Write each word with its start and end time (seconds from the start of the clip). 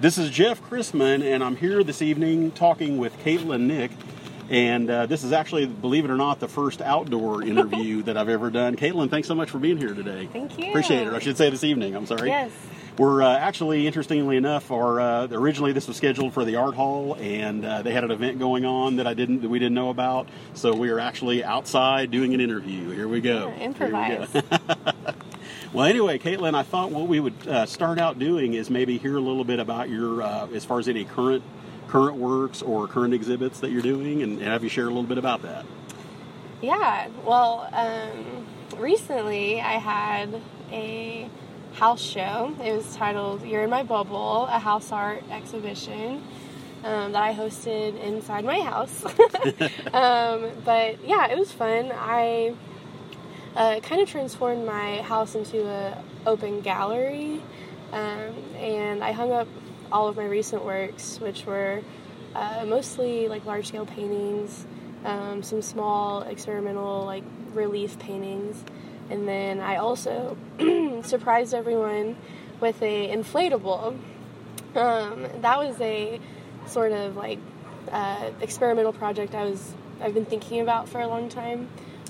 This 0.00 0.16
is 0.16 0.30
Jeff 0.30 0.62
Chrisman, 0.62 1.22
and 1.22 1.44
I'm 1.44 1.56
here 1.56 1.84
this 1.84 2.00
evening 2.00 2.52
talking 2.52 2.96
with 2.96 3.12
Katelynn 3.22 3.66
Knick. 3.66 3.90
And 4.48 4.88
uh, 4.88 5.04
this 5.04 5.24
is 5.24 5.32
actually, 5.32 5.66
believe 5.66 6.06
it 6.06 6.10
or 6.10 6.16
not, 6.16 6.40
the 6.40 6.48
first 6.48 6.80
outdoor 6.80 7.42
interview 7.46 8.02
that 8.04 8.16
I've 8.16 8.30
ever 8.30 8.48
done. 8.48 8.76
Katelynn, 8.76 9.10
thanks 9.10 9.28
so 9.28 9.34
much 9.34 9.50
for 9.50 9.58
being 9.58 9.76
here 9.76 9.92
today. 9.92 10.26
Thank 10.32 10.58
you. 10.58 10.70
Appreciate 10.70 11.06
it. 11.06 11.12
I 11.12 11.18
should 11.18 11.36
say 11.36 11.50
this 11.50 11.64
evening. 11.64 11.94
I'm 11.94 12.06
sorry. 12.06 12.30
Yes. 12.30 12.50
We're 12.96 13.22
uh, 13.22 13.36
actually, 13.36 13.86
interestingly 13.86 14.38
enough, 14.38 14.70
our 14.70 15.00
uh, 15.00 15.28
originally 15.32 15.72
this 15.72 15.86
was 15.86 15.98
scheduled 15.98 16.32
for 16.32 16.46
the 16.46 16.56
art 16.56 16.74
hall, 16.74 17.14
and 17.20 17.62
uh, 17.62 17.82
they 17.82 17.92
had 17.92 18.02
an 18.02 18.10
event 18.10 18.38
going 18.38 18.64
on 18.64 18.96
that 18.96 19.06
I 19.06 19.12
didn't 19.12 19.42
that 19.42 19.50
we 19.50 19.58
didn't 19.58 19.74
know 19.74 19.90
about. 19.90 20.28
So 20.54 20.74
we 20.74 20.88
are 20.88 20.98
actually 20.98 21.44
outside 21.44 22.10
doing 22.10 22.32
an 22.32 22.40
interview. 22.40 22.88
Here 22.90 23.06
we 23.06 23.20
go. 23.20 23.48
Yeah, 23.48 23.64
improvise. 23.64 24.32
Here 24.32 24.42
we 24.50 24.58
go. 24.58 24.92
well, 25.72 25.84
anyway, 25.84 26.18
Katelynn, 26.18 26.54
I 26.54 26.62
thought 26.62 26.90
what 26.90 27.06
we 27.06 27.20
would 27.20 27.46
uh, 27.46 27.66
start 27.66 27.98
out 27.98 28.18
doing 28.18 28.54
is 28.54 28.70
maybe 28.70 28.98
hear 28.98 29.16
a 29.16 29.20
little 29.20 29.44
bit 29.44 29.60
about 29.60 29.88
your, 29.88 30.22
uh, 30.22 30.48
as 30.48 30.64
far 30.64 30.78
as 30.78 30.88
any 30.88 31.04
current 31.04 31.42
current 31.88 32.16
works 32.16 32.62
or 32.62 32.86
current 32.86 33.12
exhibits 33.12 33.60
that 33.60 33.70
you're 33.70 33.82
doing, 33.82 34.22
and 34.22 34.40
have 34.40 34.62
you 34.62 34.68
share 34.68 34.84
a 34.84 34.88
little 34.88 35.02
bit 35.02 35.18
about 35.18 35.42
that. 35.42 35.66
Yeah. 36.62 37.08
Well, 37.24 37.68
um, 37.72 38.46
recently 38.80 39.60
I 39.60 39.72
had 39.72 40.40
a 40.70 41.28
house 41.74 42.02
show. 42.02 42.54
It 42.62 42.72
was 42.72 42.94
titled 42.96 43.44
"You're 43.44 43.64
in 43.64 43.70
My 43.70 43.82
Bubble," 43.82 44.46
a 44.46 44.58
house 44.58 44.92
art 44.92 45.24
exhibition. 45.30 46.22
Um, 46.82 47.12
that 47.12 47.22
I 47.22 47.34
hosted 47.34 48.02
inside 48.02 48.42
my 48.42 48.60
house. 48.60 49.04
um, 49.92 50.50
but 50.64 51.04
yeah, 51.04 51.28
it 51.28 51.38
was 51.38 51.52
fun. 51.52 51.92
I 51.94 52.54
uh, 53.56 53.80
kind 53.80 54.00
of 54.00 54.08
transformed 54.08 54.64
my 54.64 55.02
house 55.02 55.34
into 55.34 55.66
an 55.66 55.98
open 56.26 56.60
gallery, 56.60 57.40
um, 57.92 58.34
and 58.56 59.02
I 59.02 59.12
hung 59.12 59.32
up 59.32 59.48
all 59.90 60.08
of 60.08 60.16
my 60.16 60.24
recent 60.24 60.64
works, 60.64 61.18
which 61.20 61.44
were 61.46 61.82
uh, 62.34 62.64
mostly 62.66 63.28
like 63.28 63.44
large 63.44 63.68
scale 63.68 63.86
paintings, 63.86 64.66
um, 65.04 65.42
some 65.42 65.62
small 65.62 66.22
experimental 66.22 67.04
like 67.04 67.24
relief 67.52 67.98
paintings, 67.98 68.64
and 69.10 69.26
then 69.26 69.60
I 69.60 69.76
also 69.76 70.36
surprised 71.02 71.54
everyone 71.54 72.16
with 72.60 72.80
a 72.82 73.08
inflatable. 73.08 73.98
Um, 74.76 75.26
that 75.40 75.58
was 75.58 75.80
a 75.80 76.20
sort 76.66 76.92
of 76.92 77.16
like 77.16 77.40
uh, 77.90 78.30
experimental 78.40 78.92
project 78.92 79.34
I 79.34 79.44
was 79.44 79.74
I've 80.00 80.14
been 80.14 80.24
thinking 80.24 80.60
about 80.60 80.88
for 80.88 81.00
a 81.00 81.08
long 81.08 81.28
time, 81.28 81.68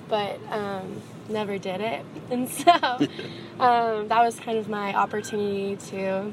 but 0.09 0.39
um, 0.51 1.01
never 1.29 1.59
did 1.59 1.81
it, 1.81 2.05
and 2.31 2.49
so 2.49 2.73
um, 3.61 4.09
that 4.09 4.21
was 4.21 4.39
kind 4.41 4.59
of 4.59 4.69
my 4.69 4.95
opportunity 4.95 5.77
to 5.91 6.33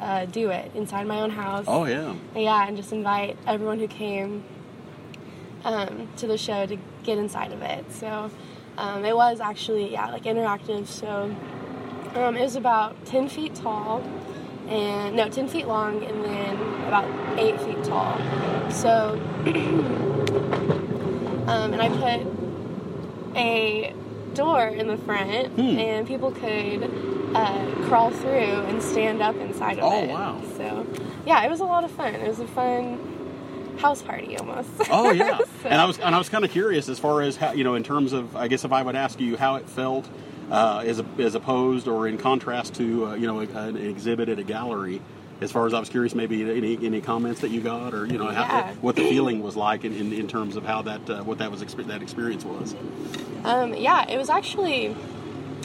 uh, 0.00 0.24
do 0.26 0.50
it 0.50 0.70
inside 0.74 1.06
my 1.06 1.20
own 1.20 1.30
house. 1.30 1.64
Oh 1.68 1.84
yeah. 1.84 2.14
Yeah, 2.34 2.66
and 2.66 2.76
just 2.76 2.92
invite 2.92 3.36
everyone 3.46 3.78
who 3.78 3.88
came 3.88 4.44
um, 5.64 6.08
to 6.16 6.26
the 6.26 6.38
show 6.38 6.66
to 6.66 6.76
get 7.02 7.18
inside 7.18 7.52
of 7.52 7.62
it. 7.62 7.90
So 7.92 8.30
um, 8.76 9.04
it 9.04 9.16
was 9.16 9.40
actually 9.40 9.92
yeah 9.92 10.10
like 10.10 10.24
interactive. 10.24 10.86
So 10.86 11.34
um, 12.14 12.36
it 12.36 12.42
was 12.42 12.56
about 12.56 13.04
ten 13.04 13.28
feet 13.28 13.54
tall, 13.54 14.02
and 14.68 15.16
no 15.16 15.28
ten 15.28 15.48
feet 15.48 15.66
long, 15.66 16.02
and 16.04 16.24
then 16.24 16.56
about 16.86 17.08
eight 17.38 17.60
feet 17.60 17.82
tall. 17.84 18.18
So 18.70 19.20
um, 21.48 21.72
and 21.72 21.82
I 21.82 21.88
put 21.88 23.34
a 23.36 23.94
door 24.38 24.66
in 24.68 24.86
the 24.88 24.96
front, 24.98 25.48
Hmm. 25.48 25.78
and 25.78 26.06
people 26.06 26.30
could 26.32 26.90
uh, 27.34 27.64
crawl 27.88 28.10
through 28.10 28.30
and 28.68 28.82
stand 28.82 29.20
up 29.20 29.36
inside 29.36 29.78
of 29.78 29.84
Oh, 29.84 30.02
it. 30.02 30.08
wow. 30.08 30.40
So, 30.56 30.86
yeah, 31.26 31.44
it 31.44 31.50
was 31.50 31.60
a 31.60 31.64
lot 31.64 31.84
of 31.84 31.90
fun. 31.90 32.14
It 32.14 32.26
was 32.26 32.38
a 32.40 32.46
fun 32.46 32.98
house 33.78 34.00
party 34.02 34.36
almost. 34.38 34.70
Oh 34.90 35.10
yeah, 35.12 35.38
So- 35.62 35.68
and 35.68 35.80
I 35.80 35.84
was 35.84 35.98
and 35.98 36.14
I 36.14 36.18
was 36.18 36.28
kind 36.28 36.44
of 36.44 36.50
curious 36.50 36.88
as 36.88 36.98
far 36.98 37.20
as 37.22 37.36
how 37.36 37.52
you 37.52 37.62
know 37.64 37.74
in 37.74 37.82
terms 37.84 38.12
of 38.12 38.34
I 38.34 38.48
guess 38.48 38.64
if 38.64 38.72
I 38.72 38.82
would 38.82 38.96
ask 38.96 39.20
you 39.20 39.36
how 39.36 39.56
it 39.56 39.68
felt 39.68 40.08
uh, 40.50 40.82
as 40.86 40.98
a, 41.00 41.04
as 41.18 41.34
opposed 41.36 41.86
or 41.86 42.08
in 42.08 42.16
contrast 42.18 42.74
to 42.76 43.06
uh, 43.08 43.14
you 43.14 43.26
know 43.26 43.40
an 43.40 43.76
exhibit 43.76 44.28
at 44.28 44.38
a 44.38 44.42
gallery. 44.44 45.00
As 45.40 45.52
far 45.52 45.66
as 45.66 45.74
I 45.74 45.78
was 45.78 45.88
curious, 45.88 46.14
maybe 46.16 46.42
any 46.42 46.84
any 46.84 47.00
comments 47.00 47.40
that 47.42 47.50
you 47.50 47.60
got, 47.60 47.94
or 47.94 48.06
you 48.06 48.18
know 48.18 48.26
how, 48.26 48.42
Yeah. 48.42 48.72
what 48.80 48.96
the 48.96 49.02
feeling 49.02 49.40
was 49.40 49.56
like 49.56 49.84
in, 49.84 49.94
in, 49.94 50.12
in 50.12 50.26
terms 50.26 50.56
of 50.56 50.64
how 50.64 50.82
that 50.82 51.08
uh, 51.08 51.22
what 51.22 51.38
that 51.38 51.50
was 51.50 51.60
that 51.62 52.02
experience 52.02 52.44
was. 52.44 52.74
Um, 53.44 53.72
yeah, 53.74 54.08
it 54.08 54.18
was 54.18 54.30
actually, 54.30 54.96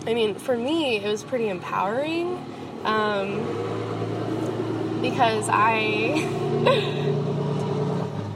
I 0.05 0.13
mean, 0.13 0.35
for 0.35 0.55
me, 0.55 0.97
it 0.97 1.07
was 1.09 1.23
pretty 1.23 1.49
empowering 1.49 2.37
um, 2.83 3.39
because 5.01 5.49
I 5.51 6.21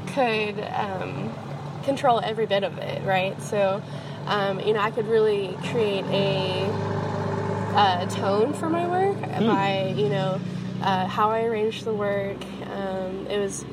could 0.15 0.59
um, 0.73 1.31
control 1.83 2.19
every 2.19 2.47
bit 2.47 2.63
of 2.63 2.79
it, 2.79 3.03
right? 3.05 3.39
So, 3.43 3.81
um, 4.25 4.59
you 4.59 4.73
know, 4.73 4.79
I 4.79 4.89
could 4.89 5.07
really 5.07 5.55
create 5.71 6.03
a, 6.05 6.63
a 7.75 8.07
tone 8.09 8.53
for 8.53 8.69
my 8.69 8.87
work 8.87 9.21
by, 9.21 9.93
you 9.95 10.09
know, 10.09 10.41
uh, 10.81 11.07
how 11.07 11.29
I 11.31 11.43
arranged 11.43 11.85
the 11.85 11.93
work. 11.93 12.38
Um, 12.69 13.27
it 13.29 13.39
was 13.39 13.65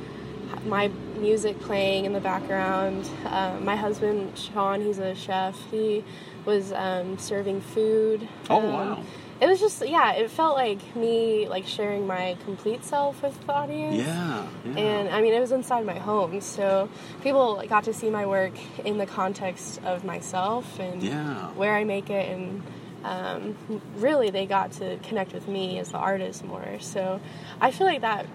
my 0.66 0.88
music 1.18 1.58
playing 1.60 2.04
in 2.04 2.12
the 2.12 2.20
background. 2.20 3.08
Um, 3.26 3.64
my 3.64 3.76
husband 3.76 4.36
Sean, 4.38 4.80
he's 4.80 4.98
a 4.98 5.14
chef. 5.14 5.58
He 5.70 6.04
was 6.44 6.72
um, 6.72 7.18
serving 7.18 7.60
food. 7.60 8.28
Oh, 8.50 8.58
Um, 8.58 8.72
wow. 8.72 9.02
It 9.40 9.48
was 9.48 9.58
just 9.60 9.86
yeah. 9.86 10.12
It 10.12 10.30
felt 10.30 10.54
like 10.54 10.94
me 10.94 11.48
like 11.48 11.66
sharing 11.66 12.06
my 12.06 12.36
complete 12.44 12.84
self 12.84 13.20
with 13.22 13.38
the 13.46 13.52
audience. 13.52 13.96
Yeah, 13.96 14.46
yeah. 14.64 14.78
And 14.80 15.08
I 15.08 15.20
mean, 15.20 15.34
it 15.34 15.40
was 15.40 15.50
inside 15.50 15.84
my 15.84 15.98
home, 15.98 16.40
so 16.40 16.88
people 17.20 17.60
got 17.68 17.84
to 17.84 17.92
see 17.92 18.10
my 18.10 18.26
work 18.26 18.52
in 18.84 18.96
the 18.96 19.06
context 19.06 19.80
of 19.84 20.04
myself 20.04 20.78
and 20.78 21.02
Yeah. 21.02 21.48
where 21.56 21.74
I 21.74 21.82
make 21.82 22.10
it, 22.10 22.28
and 22.30 22.62
um, 23.04 23.54
really 23.98 24.30
they 24.30 24.46
got 24.46 24.72
to 24.72 24.96
connect 25.04 25.32
with 25.32 25.46
me 25.46 25.78
as 25.78 25.90
the 25.92 25.98
artist 25.98 26.44
more. 26.44 26.78
So 26.80 27.20
I 27.60 27.70
feel 27.70 27.86
like 27.86 28.00
that 28.00 28.26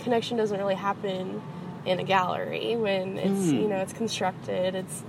connection 0.00 0.36
doesn't 0.36 0.58
really 0.58 0.74
happen 0.74 1.40
in 1.86 2.00
a 2.00 2.04
gallery 2.04 2.76
when 2.76 3.16
it's 3.18 3.50
Hmm. 3.50 3.56
you 3.60 3.68
know 3.68 3.76
it's 3.76 3.92
constructed. 3.92 4.74
It's 4.74 5.02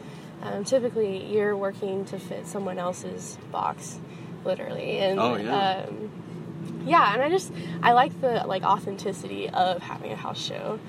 um, 0.43 0.63
typically 0.63 1.25
you're 1.33 1.57
working 1.57 2.05
to 2.05 2.19
fit 2.19 2.45
someone 2.47 2.77
else's 2.77 3.37
box, 3.51 3.99
literally. 4.43 4.99
And 4.99 5.19
Oh, 5.19 5.35
yeah. 5.35 5.85
um, 5.89 6.11
yeah, 6.85 7.13
and 7.13 7.21
I 7.23 7.29
just 7.29 7.51
I 7.81 7.93
like 7.93 8.19
the 8.21 8.43
like 8.45 8.63
authenticity 8.63 9.49
of 9.49 9.81
having 9.81 10.11
a 10.11 10.15
house 10.15 10.39
show. 10.41 10.79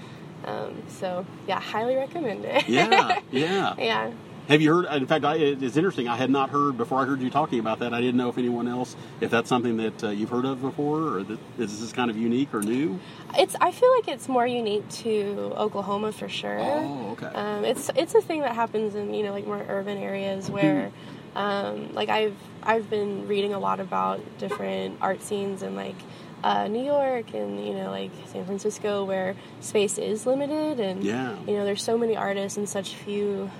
Um, 0.44 0.82
so 0.88 1.24
yeah, 1.48 1.58
highly 1.60 1.96
recommend 1.96 2.44
it. 2.44 2.68
yeah, 2.68 3.20
yeah. 3.32 3.74
yeah. 3.78 4.10
Have 4.48 4.60
you 4.62 4.72
heard? 4.74 4.84
In 4.94 5.06
fact, 5.06 5.24
I, 5.24 5.34
it's 5.36 5.76
interesting. 5.76 6.06
I 6.06 6.16
had 6.16 6.30
not 6.30 6.50
heard 6.50 6.76
before. 6.76 7.00
I 7.00 7.04
heard 7.04 7.20
you 7.20 7.30
talking 7.30 7.58
about 7.58 7.80
that. 7.80 7.92
I 7.92 8.00
didn't 8.00 8.16
know 8.16 8.28
if 8.28 8.38
anyone 8.38 8.68
else, 8.68 8.94
if 9.20 9.30
that's 9.30 9.48
something 9.48 9.76
that 9.78 10.04
uh, 10.04 10.08
you've 10.10 10.30
heard 10.30 10.44
of 10.44 10.60
before, 10.60 11.16
or 11.16 11.22
that 11.24 11.38
is 11.58 11.80
this 11.80 11.92
kind 11.92 12.10
of 12.10 12.16
unique 12.16 12.54
or 12.54 12.60
new. 12.62 13.00
It's 13.36 13.56
I 13.60 13.72
feel 13.72 13.92
like 13.96 14.06
it's 14.08 14.28
more 14.28 14.46
unique 14.46 14.88
to 15.02 15.52
Oklahoma 15.56 16.12
for 16.12 16.28
sure. 16.28 16.60
Oh, 16.60 17.10
okay. 17.20 17.26
Um, 17.26 17.64
it's 17.64 17.90
it's 17.96 18.14
a 18.14 18.20
thing 18.20 18.40
that 18.42 18.54
happens 18.54 18.94
in 18.94 19.12
you 19.12 19.24
know 19.24 19.32
like 19.32 19.46
more 19.46 19.64
urban 19.68 19.98
areas 19.98 20.48
where, 20.48 20.92
um, 21.34 21.92
like 21.94 22.08
I've 22.08 22.36
I've 22.62 22.88
been 22.88 23.26
reading 23.26 23.52
a 23.52 23.58
lot 23.58 23.80
about 23.80 24.20
different 24.38 24.98
art 25.00 25.22
scenes 25.22 25.62
in 25.64 25.74
like 25.74 25.96
uh, 26.44 26.68
New 26.68 26.84
York 26.84 27.34
and 27.34 27.66
you 27.66 27.74
know 27.74 27.90
like 27.90 28.12
San 28.26 28.44
Francisco 28.44 29.04
where 29.04 29.34
space 29.60 29.98
is 29.98 30.24
limited 30.24 30.78
and 30.78 31.02
Yeah. 31.02 31.36
you 31.48 31.54
know 31.54 31.64
there's 31.64 31.82
so 31.82 31.98
many 31.98 32.16
artists 32.16 32.56
and 32.56 32.68
such 32.68 32.94
few 32.94 33.50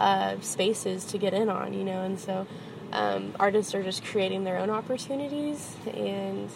uh, 0.00 0.40
spaces 0.40 1.04
to 1.04 1.18
get 1.18 1.32
in 1.34 1.48
on 1.48 1.72
you 1.72 1.84
know 1.84 2.02
and 2.02 2.18
so 2.18 2.46
um, 2.92 3.34
artists 3.38 3.74
are 3.74 3.82
just 3.82 4.04
creating 4.04 4.42
their 4.44 4.58
own 4.58 4.70
opportunities 4.70 5.76
and 5.94 6.50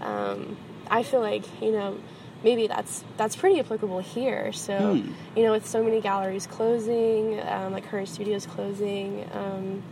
um, 0.00 0.56
I 0.90 1.02
feel 1.02 1.20
like 1.20 1.44
you 1.60 1.72
know 1.72 1.98
maybe 2.44 2.66
that's 2.66 3.04
that's 3.16 3.34
pretty 3.36 3.58
applicable 3.60 3.98
here. 4.00 4.52
So 4.52 4.94
Hmm. 4.96 5.12
you 5.36 5.42
know, 5.44 5.52
with 5.52 5.66
so 5.66 5.82
many 5.82 6.00
galleries 6.00 6.46
closing, 6.46 7.40
um, 7.40 7.72
like 7.72 7.84
current 7.84 8.08
studios 8.08 8.46
closing, 8.46 9.26
um, 9.32 9.82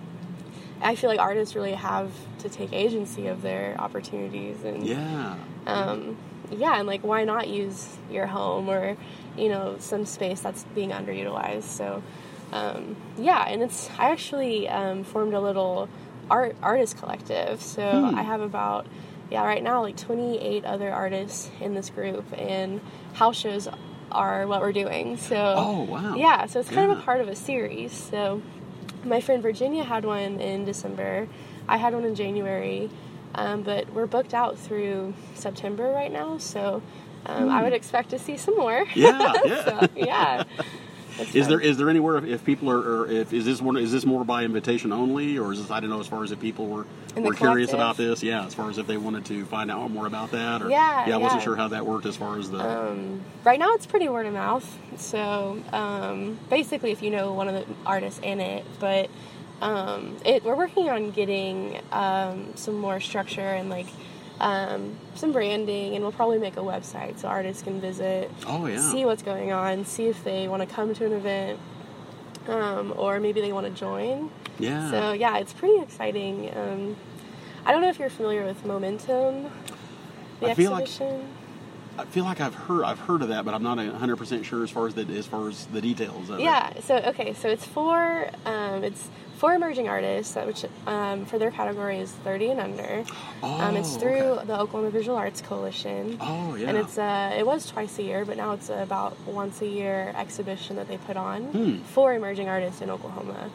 I 0.80 0.94
feel 0.94 1.10
like 1.10 1.18
artists 1.18 1.54
really 1.54 1.72
have 1.74 2.12
to 2.38 2.48
take 2.48 2.72
agency 2.72 3.26
of 3.26 3.42
their 3.42 3.74
opportunities 3.78 4.62
and 4.64 4.86
Yeah. 4.86 5.36
um, 5.66 6.16
yeah, 6.50 6.78
and 6.78 6.86
like 6.86 7.02
why 7.02 7.24
not 7.24 7.48
use 7.48 7.96
your 8.10 8.26
home 8.26 8.68
or 8.68 8.96
you 9.36 9.48
know 9.48 9.76
some 9.78 10.06
space 10.06 10.40
that's 10.40 10.64
being 10.74 10.90
underutilized? 10.90 11.64
So 11.64 12.02
um, 12.52 12.96
yeah, 13.18 13.44
and 13.48 13.62
it's 13.62 13.90
I 13.98 14.10
actually 14.10 14.68
um, 14.68 15.04
formed 15.04 15.34
a 15.34 15.40
little 15.40 15.88
art 16.30 16.56
artist 16.62 16.98
collective. 16.98 17.60
So 17.60 17.82
Hmm. 17.82 18.18
I 18.18 18.22
have 18.22 18.40
about 18.40 18.86
yeah 19.30 19.44
right 19.44 19.62
now 19.62 19.82
like 19.82 19.96
28 19.96 20.64
other 20.64 20.92
artists 20.92 21.50
in 21.60 21.74
this 21.74 21.90
group, 21.90 22.24
and 22.36 22.80
house 23.14 23.36
shows 23.36 23.68
are 24.12 24.46
what 24.46 24.60
we're 24.60 24.72
doing. 24.72 25.16
So 25.16 25.36
Oh, 25.56 25.82
wow. 25.82 26.14
yeah, 26.16 26.46
so 26.46 26.60
it's 26.60 26.70
kind 26.70 26.90
of 26.92 26.98
a 26.98 27.02
part 27.02 27.20
of 27.20 27.28
a 27.28 27.34
series. 27.36 27.92
So 27.92 28.42
my 29.04 29.20
friend 29.20 29.42
Virginia 29.42 29.82
had 29.84 30.04
one 30.04 30.40
in 30.40 30.64
December. 30.64 31.26
I 31.68 31.78
had 31.78 31.94
one 31.94 32.04
in 32.04 32.14
January. 32.14 32.90
Um, 33.36 33.62
but 33.64 33.92
we're 33.92 34.06
booked 34.06 34.32
out 34.32 34.56
through 34.56 35.12
September 35.34 35.90
right 35.90 36.12
now, 36.12 36.38
so 36.38 36.80
um, 37.26 37.48
I 37.50 37.64
would 37.64 37.72
expect 37.72 38.10
to 38.10 38.18
see 38.20 38.36
some 38.36 38.56
more. 38.56 38.84
Yeah, 38.94 39.32
yeah. 39.44 39.64
so, 39.64 39.88
yeah. 39.96 40.44
It's 41.18 41.34
Is 41.34 41.46
fun. 41.46 41.50
there 41.50 41.60
is 41.60 41.76
there 41.76 41.88
anywhere 41.90 42.16
if, 42.18 42.24
if 42.24 42.44
people 42.44 42.70
are 42.70 42.78
or 43.02 43.06
if 43.10 43.32
is 43.32 43.44
this 43.44 43.60
one 43.62 43.76
is 43.76 43.92
this 43.92 44.04
more 44.04 44.24
by 44.24 44.44
invitation 44.44 44.92
only 44.92 45.38
or 45.38 45.52
is 45.52 45.60
this 45.62 45.70
I 45.70 45.80
don't 45.80 45.90
know 45.90 46.00
as 46.00 46.06
far 46.08 46.24
as 46.24 46.32
if 46.32 46.40
people 46.40 46.66
were 46.66 46.86
were 47.16 47.34
curious 47.34 47.72
about 47.72 47.96
this 47.96 48.22
yeah 48.22 48.44
as 48.44 48.54
far 48.54 48.68
as 48.68 48.78
if 48.78 48.86
they 48.86 48.96
wanted 48.96 49.24
to 49.26 49.44
find 49.44 49.70
out 49.70 49.90
more 49.90 50.06
about 50.06 50.32
that 50.32 50.62
or 50.62 50.68
Yeah, 50.70 51.04
I 51.06 51.16
wasn't 51.16 51.40
yeah. 51.40 51.44
sure 51.44 51.56
how 51.56 51.68
that 51.68 51.86
worked 51.86 52.06
as 52.06 52.16
far 52.16 52.38
as 52.38 52.50
the 52.50 52.58
Um, 52.58 53.20
right 53.44 53.58
now, 53.58 53.74
it's 53.74 53.86
pretty 53.86 54.08
word 54.08 54.26
of 54.26 54.32
mouth. 54.32 54.78
So 54.96 55.62
um, 55.72 56.38
basically, 56.50 56.90
if 56.92 57.02
you 57.02 57.10
know 57.10 57.32
one 57.32 57.48
of 57.48 57.54
the 57.54 57.64
artists 57.86 58.20
in 58.22 58.40
it, 58.40 58.64
but 58.80 59.08
um, 59.60 60.16
it, 60.26 60.42
we're 60.44 60.56
working 60.56 60.90
on 60.90 61.10
getting 61.12 61.80
um, 61.92 62.52
some 62.56 62.76
more 62.78 62.98
structure 63.00 63.40
and 63.40 63.70
like 63.70 63.86
um, 64.40 64.96
some 65.14 65.32
branding, 65.32 65.94
and 65.94 66.02
we'll 66.02 66.12
probably 66.12 66.38
make 66.38 66.56
a 66.56 66.60
website 66.60 67.18
so 67.18 67.28
artists 67.28 67.62
can 67.62 67.80
visit, 67.80 68.30
oh 68.46 68.66
yeah 68.66 68.80
see 68.80 69.04
what's 69.04 69.22
going 69.22 69.52
on, 69.52 69.84
see 69.84 70.06
if 70.08 70.22
they 70.24 70.48
want 70.48 70.68
to 70.68 70.74
come 70.74 70.92
to 70.94 71.06
an 71.06 71.12
event, 71.12 71.58
um, 72.48 72.92
or 72.96 73.20
maybe 73.20 73.40
they 73.40 73.52
want 73.52 73.66
to 73.66 73.72
join. 73.72 74.30
yeah 74.58 74.90
So 74.90 75.12
yeah, 75.12 75.38
it's 75.38 75.52
pretty 75.52 75.80
exciting. 75.80 76.50
Um, 76.56 76.96
I 77.66 77.72
don't 77.72 77.80
know 77.80 77.88
if 77.88 77.98
you're 77.98 78.10
familiar 78.10 78.44
with 78.44 78.64
Momentum, 78.66 79.50
the 80.40 80.50
I 80.50 80.54
feel 80.54 80.70
like- 80.72 80.82
exhibition. 80.82 81.28
I 81.98 82.04
feel 82.06 82.24
like 82.24 82.40
I've 82.40 82.54
heard 82.54 82.84
I've 82.84 82.98
heard 83.00 83.22
of 83.22 83.28
that 83.28 83.44
but 83.44 83.54
I'm 83.54 83.62
not 83.62 83.78
hundred 83.78 84.16
percent 84.16 84.44
sure 84.44 84.62
as 84.64 84.70
far 84.70 84.86
as 84.86 84.94
the 84.94 85.02
as 85.16 85.26
far 85.26 85.48
as 85.48 85.66
the 85.66 85.80
details 85.80 86.28
of 86.30 86.38
it 86.40 86.42
Yeah. 86.42 86.72
So 86.80 86.96
okay. 86.96 87.34
So 87.34 87.48
it's 87.48 87.64
for 87.66 88.28
um, 88.44 88.82
it's 88.84 89.08
for 89.36 89.52
emerging 89.52 89.88
artists, 89.88 90.36
which 90.36 90.64
um, 90.86 91.26
for 91.26 91.38
their 91.38 91.50
category 91.50 91.98
is 91.98 92.10
30 92.10 92.50
and 92.52 92.60
under. 92.60 93.04
um, 93.42 93.76
it's 93.76 93.96
Oh, 93.96 93.98
through 93.98 94.22
okay. 94.22 94.46
the 94.46 94.58
Oklahoma 94.60 94.90
Visual 94.90 95.16
Arts 95.18 95.40
Coalition. 95.42 96.16
oh 96.20 96.54
yeah 96.54 96.68
And 96.68 96.78
it's 96.78 96.96
uh, 96.98 97.34
it 97.36 97.44
was 97.44 97.66
twice 97.66 97.98
a 97.98 98.02
year, 98.04 98.24
but 98.24 98.36
now 98.36 98.52
it's 98.52 98.70
about 98.70 99.18
once 99.26 99.60
a 99.60 99.66
year 99.66 100.12
exhibition 100.16 100.76
that 100.76 100.88
they 100.88 100.98
put 100.98 101.16
on 101.16 101.44
Hmm. 101.46 101.76
for 101.94 102.14
emerging 102.14 102.48
artists 102.48 102.80
in 102.80 102.90
Oklahoma. 102.90 103.50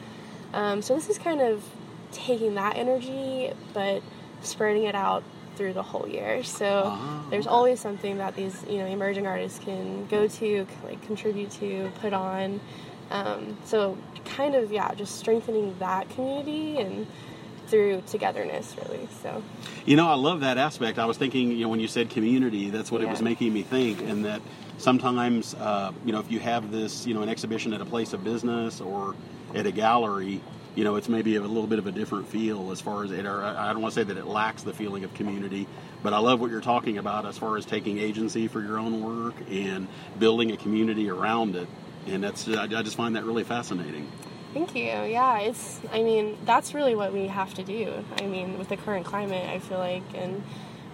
Um, 0.53 0.81
so 0.81 0.95
this 0.95 1.09
is 1.09 1.17
kind 1.17 1.41
of 1.41 1.63
taking 2.11 2.55
that 2.55 2.75
energy, 2.75 3.51
but 3.73 4.01
spreading 4.41 4.83
it 4.83 4.95
out 4.95 5.23
through 5.59 5.73
the 5.73 5.83
whole 5.83 6.07
year. 6.07 6.41
So 6.43 6.83
Ah, 6.85 7.25
there's 7.29 7.45
always 7.45 7.81
something 7.81 8.17
that 8.17 8.33
these 8.35 8.55
you 8.67 8.77
know 8.77 8.85
emerging 8.85 9.27
artists 9.27 9.59
can 9.59 10.07
go 10.07 10.27
to, 10.27 10.65
like 10.85 11.01
contribute 11.05 11.51
to, 11.59 11.91
put 11.99 12.13
on. 12.13 12.61
Um, 13.11 13.57
so 13.65 13.97
kind 14.23 14.55
of 14.55 14.71
yeah, 14.71 14.93
just 14.95 15.17
strengthening 15.17 15.75
that 15.79 16.09
community 16.11 16.77
and 16.77 17.05
through 17.67 18.01
togetherness 18.07 18.73
really. 18.81 19.07
So 19.21 19.43
You 19.85 19.97
know, 19.97 20.07
I 20.07 20.13
love 20.15 20.39
that 20.39 20.57
aspect. 20.57 20.97
I 20.97 21.05
was 21.05 21.17
thinking, 21.17 21.51
you 21.51 21.63
know, 21.63 21.69
when 21.69 21.81
you 21.81 21.87
said 21.89 22.09
community, 22.09 22.69
that's 22.69 22.89
what 22.91 23.01
it 23.01 23.09
was 23.09 23.21
making 23.21 23.53
me 23.53 23.61
think, 23.63 24.01
and 24.01 24.23
that 24.25 24.41
sometimes, 24.77 25.53
uh, 25.55 25.91
you 26.05 26.13
know, 26.13 26.19
if 26.19 26.31
you 26.31 26.39
have 26.39 26.71
this, 26.71 27.05
you 27.05 27.13
know, 27.13 27.21
an 27.21 27.29
exhibition 27.29 27.73
at 27.73 27.81
a 27.81 27.85
place 27.85 28.13
of 28.13 28.23
business 28.23 28.79
or 28.81 29.13
at 29.53 29.65
a 29.67 29.71
gallery, 29.71 30.39
you 30.75 30.83
know, 30.83 30.95
it's 30.95 31.09
maybe 31.09 31.35
a 31.35 31.41
little 31.41 31.67
bit 31.67 31.79
of 31.79 31.87
a 31.87 31.91
different 31.91 32.27
feel 32.27 32.71
as 32.71 32.79
far 32.79 33.03
as 33.03 33.11
it. 33.11 33.25
Or 33.25 33.43
I 33.43 33.71
don't 33.73 33.81
want 33.81 33.93
to 33.93 33.99
say 33.99 34.03
that 34.05 34.17
it 34.17 34.25
lacks 34.25 34.63
the 34.63 34.73
feeling 34.73 35.03
of 35.03 35.13
community, 35.13 35.67
but 36.03 36.13
I 36.13 36.19
love 36.19 36.39
what 36.39 36.51
you're 36.51 36.61
talking 36.61 36.97
about 36.97 37.25
as 37.25 37.37
far 37.37 37.57
as 37.57 37.65
taking 37.65 37.97
agency 37.99 38.47
for 38.47 38.61
your 38.61 38.77
own 38.77 39.03
work 39.03 39.35
and 39.49 39.87
building 40.17 40.51
a 40.51 40.57
community 40.57 41.09
around 41.09 41.55
it. 41.55 41.67
And 42.07 42.23
that's 42.23 42.47
I, 42.47 42.63
I 42.63 42.81
just 42.81 42.95
find 42.95 43.15
that 43.15 43.25
really 43.25 43.43
fascinating. 43.43 44.09
Thank 44.53 44.75
you. 44.75 44.83
Yeah, 44.83 45.39
it's. 45.39 45.79
I 45.91 46.01
mean, 46.01 46.37
that's 46.45 46.73
really 46.73 46.95
what 46.95 47.13
we 47.13 47.27
have 47.27 47.53
to 47.55 47.63
do. 47.63 48.03
I 48.19 48.25
mean, 48.25 48.57
with 48.57 48.69
the 48.69 48.77
current 48.77 49.05
climate, 49.05 49.47
I 49.47 49.59
feel 49.59 49.77
like, 49.77 50.03
and 50.15 50.43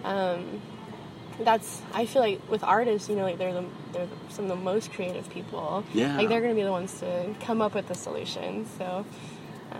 um, 0.04 0.60
that's. 1.40 1.80
I 1.94 2.04
feel 2.04 2.20
like 2.20 2.50
with 2.50 2.62
artists, 2.62 3.08
you 3.08 3.16
know, 3.16 3.22
like 3.22 3.38
they're 3.38 3.54
the 3.54 3.64
they're 3.92 4.08
some 4.28 4.44
of 4.44 4.50
the 4.50 4.56
most 4.56 4.92
creative 4.92 5.30
people. 5.30 5.84
Yeah. 5.94 6.18
Like 6.18 6.28
they're 6.28 6.42
going 6.42 6.54
to 6.54 6.58
be 6.60 6.64
the 6.64 6.70
ones 6.70 7.00
to 7.00 7.34
come 7.40 7.62
up 7.62 7.74
with 7.74 7.88
the 7.88 7.94
solution. 7.94 8.66
So 8.76 9.06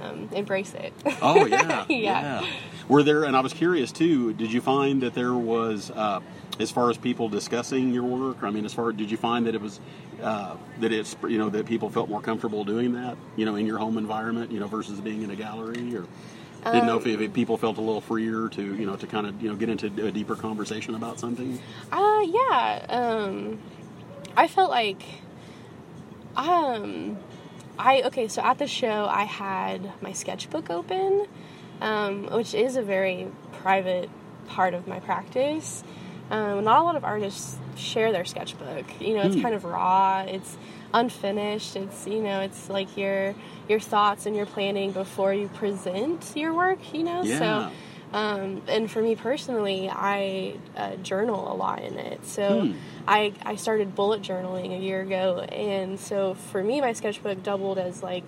um, 0.02 0.28
embrace 0.32 0.74
it. 0.74 0.92
Oh 1.22 1.46
yeah, 1.46 1.84
Yeah. 1.88 2.46
Were 2.88 3.02
there? 3.02 3.24
And 3.24 3.36
I 3.36 3.40
was 3.40 3.52
curious 3.52 3.92
too. 3.92 4.32
Did 4.34 4.52
you 4.52 4.60
find 4.60 5.02
that 5.02 5.14
there 5.14 5.34
was, 5.34 5.90
uh, 5.90 6.20
as 6.60 6.70
far 6.70 6.88
as 6.90 6.96
people 6.96 7.28
discussing 7.28 7.92
your 7.92 8.04
work? 8.04 8.42
I 8.42 8.50
mean, 8.50 8.64
as 8.64 8.72
far 8.72 8.92
did 8.92 9.10
you 9.10 9.16
find 9.16 9.46
that 9.46 9.54
it 9.54 9.60
was 9.60 9.80
uh, 10.22 10.56
that 10.80 10.92
it's 10.92 11.16
you 11.28 11.38
know 11.38 11.50
that 11.50 11.66
people 11.66 11.90
felt 11.90 12.08
more 12.08 12.22
comfortable 12.22 12.64
doing 12.64 12.92
that 12.94 13.16
you 13.36 13.44
know 13.44 13.56
in 13.56 13.66
your 13.66 13.78
home 13.78 13.98
environment 13.98 14.50
you 14.50 14.58
know 14.58 14.66
versus 14.66 14.98
being 15.00 15.22
in 15.22 15.30
a 15.30 15.36
gallery 15.36 15.94
or 15.94 16.06
didn't 16.64 16.86
know 16.86 16.96
if, 16.96 17.06
if 17.06 17.32
people 17.32 17.56
felt 17.56 17.76
a 17.76 17.80
little 17.80 18.00
freer 18.00 18.48
to 18.48 18.74
you 18.74 18.86
know 18.86 18.96
to 18.96 19.06
kind 19.06 19.26
of 19.26 19.40
you 19.42 19.48
know 19.48 19.54
get 19.56 19.68
into 19.68 19.86
a 20.04 20.10
deeper 20.10 20.34
conversation 20.34 20.94
about 20.94 21.20
something. 21.20 21.60
Uh, 21.92 22.22
yeah. 22.26 22.86
Um, 22.88 23.58
I 24.36 24.48
felt 24.48 24.70
like, 24.70 25.02
um, 26.36 27.16
I 27.78 28.02
okay. 28.06 28.28
So 28.28 28.42
at 28.42 28.58
the 28.58 28.66
show, 28.66 29.06
I 29.06 29.24
had 29.24 29.90
my 30.02 30.12
sketchbook 30.12 30.70
open, 30.70 31.26
um, 31.80 32.26
which 32.32 32.54
is 32.54 32.76
a 32.76 32.82
very 32.82 33.28
private 33.52 34.08
part 34.48 34.74
of 34.74 34.86
my 34.86 35.00
practice. 35.00 35.82
Um, 36.30 36.64
not 36.64 36.80
a 36.80 36.82
lot 36.82 36.96
of 36.96 37.04
artists 37.04 37.56
share 37.76 38.10
their 38.12 38.24
sketchbook. 38.24 38.84
You 39.00 39.14
know, 39.14 39.22
it's 39.24 39.36
Hmm. 39.36 39.42
kind 39.42 39.54
of 39.54 39.64
raw. 39.64 40.22
It's 40.26 40.56
unfinished. 40.94 41.76
It's 41.76 42.06
you 42.06 42.22
know, 42.22 42.40
it's 42.40 42.68
like 42.68 42.96
your 42.96 43.34
your 43.68 43.80
thoughts 43.80 44.26
and 44.26 44.34
your 44.36 44.46
planning 44.46 44.92
before 44.92 45.32
you 45.34 45.48
present 45.48 46.32
your 46.34 46.54
work. 46.54 46.78
You 46.94 47.02
know, 47.04 47.22
Yeah. 47.22 47.38
so. 47.38 47.72
Um, 48.12 48.62
and 48.68 48.90
for 48.90 49.02
me 49.02 49.14
personally, 49.16 49.90
I 49.90 50.54
uh, 50.76 50.96
journal 50.96 51.52
a 51.52 51.54
lot 51.54 51.82
in 51.82 51.98
it. 51.98 52.24
So 52.24 52.64
Hmm. 52.64 52.72
I, 53.08 53.32
I 53.44 53.56
started 53.56 53.94
bullet 53.94 54.22
journaling 54.22 54.74
a 54.76 54.80
year 54.80 55.02
ago. 55.02 55.40
And 55.40 55.98
so 55.98 56.34
for 56.34 56.62
me, 56.62 56.80
my 56.80 56.92
sketchbook 56.92 57.42
doubled 57.42 57.78
as 57.78 58.02
like, 58.02 58.24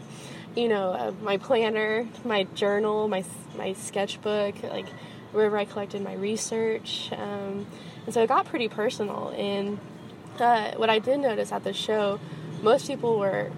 you 0.57 0.69
know, 0.69 0.91
uh, 0.93 1.13
my 1.23 1.37
planner, 1.37 2.07
my 2.25 2.45
journal, 2.55 3.09
my, 3.09 3.25
my 3.57 3.73
sketchbook, 3.73 4.63
like 4.65 4.89
wherever 5.33 5.57
I 5.57 5.65
collected 5.65 6.03
my 6.03 6.15
research. 6.15 7.11
Um, 7.13 7.67
and 8.05 8.15
so 8.15 8.23
it 8.23 8.29
got 8.29 8.47
pretty 8.47 8.69
personal. 8.69 9.29
And 9.37 9.79
uh, 10.41 10.73
what 10.77 10.91
I 10.91 10.99
did 10.99 11.21
notice 11.21 11.53
at 11.53 11.65
the 11.65 11.73
show, 11.73 12.19
most 12.63 12.87
people 12.87 13.19
were 13.19 13.51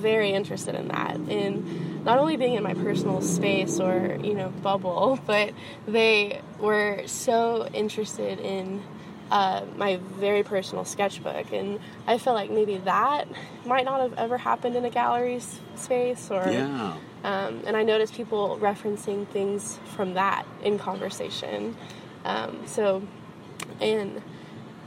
very 0.00 0.30
interested 0.30 0.74
in 0.74 0.88
that 0.88 1.16
in 1.28 2.02
not 2.04 2.18
only 2.18 2.36
being 2.36 2.54
in 2.54 2.62
my 2.62 2.74
personal 2.74 3.20
space 3.20 3.78
or 3.80 4.16
you 4.22 4.34
know 4.34 4.48
bubble 4.62 5.18
but 5.26 5.52
they 5.86 6.40
were 6.58 7.02
so 7.06 7.68
interested 7.74 8.38
in 8.40 8.82
uh, 9.30 9.62
my 9.76 9.96
very 10.18 10.42
personal 10.42 10.84
sketchbook 10.84 11.52
and 11.52 11.78
i 12.06 12.18
feel 12.18 12.32
like 12.32 12.50
maybe 12.50 12.78
that 12.78 13.28
might 13.64 13.84
not 13.84 14.00
have 14.00 14.14
ever 14.18 14.36
happened 14.36 14.74
in 14.74 14.84
a 14.84 14.90
gallery 14.90 15.36
s- 15.36 15.60
space 15.76 16.30
or 16.30 16.48
Yeah. 16.48 16.96
um, 17.22 17.62
and 17.66 17.76
I 17.76 17.82
noticed 17.82 18.14
people 18.14 18.58
referencing 18.60 19.26
things 19.28 19.78
from 19.94 20.14
that 20.14 20.46
in 20.64 20.78
conversation. 20.78 21.76
Um, 22.24 22.52
so, 22.66 23.02
and 23.80 24.22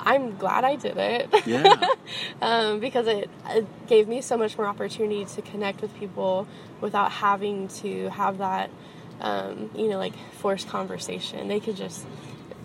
I'm 0.05 0.37
glad 0.37 0.63
I 0.63 0.75
did 0.75 0.97
it. 0.97 1.29
Yeah. 1.45 1.75
um, 2.41 2.79
because 2.79 3.07
it, 3.07 3.29
it 3.49 3.87
gave 3.87 4.07
me 4.07 4.21
so 4.21 4.37
much 4.37 4.57
more 4.57 4.67
opportunity 4.67 5.25
to 5.25 5.41
connect 5.41 5.81
with 5.81 5.95
people 5.97 6.47
without 6.81 7.11
having 7.11 7.69
to 7.69 8.09
have 8.09 8.37
that, 8.39 8.69
um, 9.21 9.71
you 9.75 9.89
know, 9.89 9.97
like 9.97 10.13
forced 10.33 10.67
conversation. 10.67 11.47
They 11.47 11.59
could 11.59 11.77
just 11.77 12.05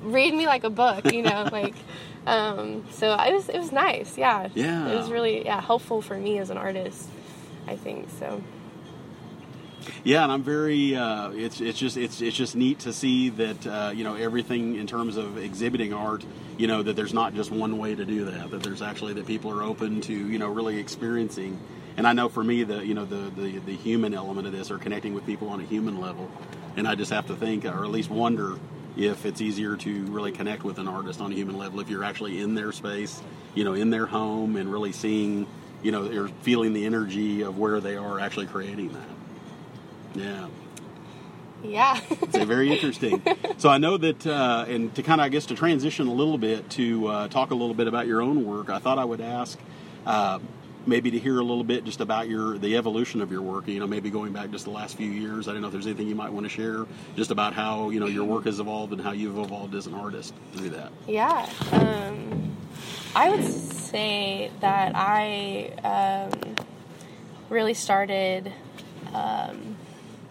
read 0.03 0.35
me 0.35 0.47
like 0.47 0.65
a 0.65 0.71
book, 0.71 1.13
you 1.13 1.23
know, 1.23 1.49
like. 1.53 1.75
Um, 2.27 2.85
so 2.91 3.15
it 3.15 3.33
was 3.33 3.49
it 3.49 3.59
was 3.59 3.73
nice, 3.73 4.19
yeah. 4.19 4.49
Yeah. 4.55 4.89
It 4.89 4.97
was 4.97 5.11
really 5.11 5.45
yeah 5.47 5.63
helpful 5.63 6.03
for 6.03 6.19
me 6.19 6.39
as 6.39 6.51
an 6.51 6.59
artist. 6.59 7.09
I 7.67 7.77
think 7.77 8.11
so. 8.19 8.43
Yeah, 10.05 10.23
and 10.23 10.33
I'm 10.33 10.43
very. 10.43 10.97
Uh, 10.97 11.31
it's 11.31 11.61
it's 11.61 11.79
just 11.79 11.97
it's 11.97 12.21
it's 12.21 12.37
just 12.37 12.57
neat 12.57 12.81
to 12.81 12.93
see 12.93 13.29
that 13.31 13.67
uh, 13.67 13.93
you 13.95 14.05
know 14.05 14.15
everything 14.15 14.77
in 14.77 14.87
terms 14.87 15.17
of 15.17 15.39
exhibiting 15.39 15.93
art. 15.93 16.25
You 16.57 16.67
know 16.67 16.83
that 16.83 16.97
there's 16.97 17.15
not 17.15 17.35
just 17.35 17.51
one 17.51 17.79
way 17.79 17.95
to 17.95 18.05
do 18.05 18.25
that. 18.27 18.51
That 18.51 18.63
there's 18.63 18.83
actually 18.83 19.15
that 19.15 19.27
people 19.27 19.51
are 19.51 19.63
open 19.63 20.01
to 20.03 20.13
you 20.13 20.39
know 20.39 20.49
really 20.49 20.79
experiencing. 20.79 21.59
And 21.97 22.07
I 22.07 22.13
know 22.13 22.29
for 22.29 22.45
me 22.45 22.63
the 22.63 22.85
you 22.85 22.95
know 22.95 23.05
the 23.05 23.31
the, 23.41 23.59
the 23.59 23.75
human 23.75 24.15
element 24.15 24.47
of 24.47 24.53
this 24.53 24.71
or 24.71 24.79
connecting 24.79 25.15
with 25.15 25.27
people 25.27 25.49
on 25.49 25.61
a 25.61 25.65
human 25.65 26.01
level. 26.01 26.31
And 26.77 26.87
I 26.87 26.95
just 26.95 27.11
have 27.11 27.27
to 27.27 27.35
think 27.35 27.65
or 27.65 27.85
at 27.85 27.91
least 27.91 28.11
wonder 28.11 28.57
if 28.97 29.25
it's 29.25 29.41
easier 29.41 29.77
to 29.77 30.05
really 30.07 30.33
connect 30.33 30.65
with 30.65 30.79
an 30.79 30.89
artist 30.89 31.21
on 31.21 31.33
a 31.33 31.35
human 31.35 31.57
level 31.57 31.81
if 31.81 31.89
you're 31.89 32.05
actually 32.05 32.41
in 32.41 32.55
their 32.55 32.73
space, 32.73 33.23
you 33.55 33.65
know, 33.65 33.75
in 33.75 33.91
their 33.91 34.07
home 34.07 34.57
and 34.57 34.71
really 34.71 34.93
seeing, 34.93 35.47
you 35.83 35.93
know, 35.93 36.07
or 36.07 36.29
feeling 36.43 36.73
the 36.73 36.85
energy 36.85 37.43
of 37.43 37.59
where 37.59 37.81
they 37.81 37.97
are 37.97 38.19
actually 38.19 38.47
creating 38.47 38.93
that. 38.93 39.09
Yeah, 40.15 40.49
Yeah. 41.63 42.01
it's 42.11 42.37
very 42.39 42.73
interesting. 42.73 43.23
So 43.59 43.69
I 43.69 43.79
know 43.79 43.97
that, 43.97 44.27
uh, 44.27 44.65
and 44.69 44.95
to 44.95 45.03
kind 45.03 45.21
of, 45.21 45.25
I 45.27 45.29
guess, 45.29 45.47
to 45.47 45.55
transition 45.55 46.07
a 46.07 46.13
little 46.13 46.39
bit 46.39 46.69
to 46.71 47.07
uh, 47.09 47.29
talk 47.29 47.51
a 47.51 47.55
little 47.55 47.75
bit 47.75 47.89
about 47.89 48.07
your 48.07 48.23
own 48.23 48.45
work, 48.45 48.71
I 48.71 48.79
thought 48.79 48.99
I 48.99 49.05
would 49.05 49.21
ask, 49.21 49.59
uh, 50.07 50.39
maybe 50.87 51.11
to 51.11 51.19
hear 51.19 51.39
a 51.39 51.43
little 51.43 51.65
bit 51.65 51.85
just 51.85 52.01
about 52.01 52.29
your 52.29 52.57
the 52.57 52.77
evolution 52.77 53.21
of 53.21 53.31
your 53.31 53.43
work. 53.43 53.69
You 53.69 53.79
know, 53.81 53.87
maybe 53.87 54.09
going 54.11 54.33
back 54.33 54.51
just 54.51 54.65
the 54.65 54.71
last 54.71 54.97
few 54.97 55.11
years. 55.11 55.47
I 55.49 55.53
don't 55.53 55.61
know 55.61 55.67
if 55.67 55.73
there's 55.73 55.87
anything 55.87 56.09
you 56.09 56.15
might 56.15 56.33
want 56.33 56.45
to 56.47 56.51
share 56.51 56.87
just 57.17 57.31
about 57.31 57.53
how 57.53 57.91
you 57.91 58.01
know 58.01 58.07
your 58.07 58.25
work 58.25 58.45
has 58.47 58.59
evolved 58.61 58.93
and 58.93 59.01
how 59.03 59.13
you've 59.13 59.37
evolved 59.39 59.75
as 59.75 59.87
an 59.87 59.95
artist 59.95 60.33
through 60.55 60.71
that. 60.71 60.91
Yeah, 61.07 61.47
um, 61.73 62.57
I 63.15 63.29
would 63.31 63.45
say 63.45 64.51
that 64.61 64.93
I 64.95 66.31
um, 66.33 66.55
really 67.51 67.75
started 67.75 68.51
um, 69.13 69.77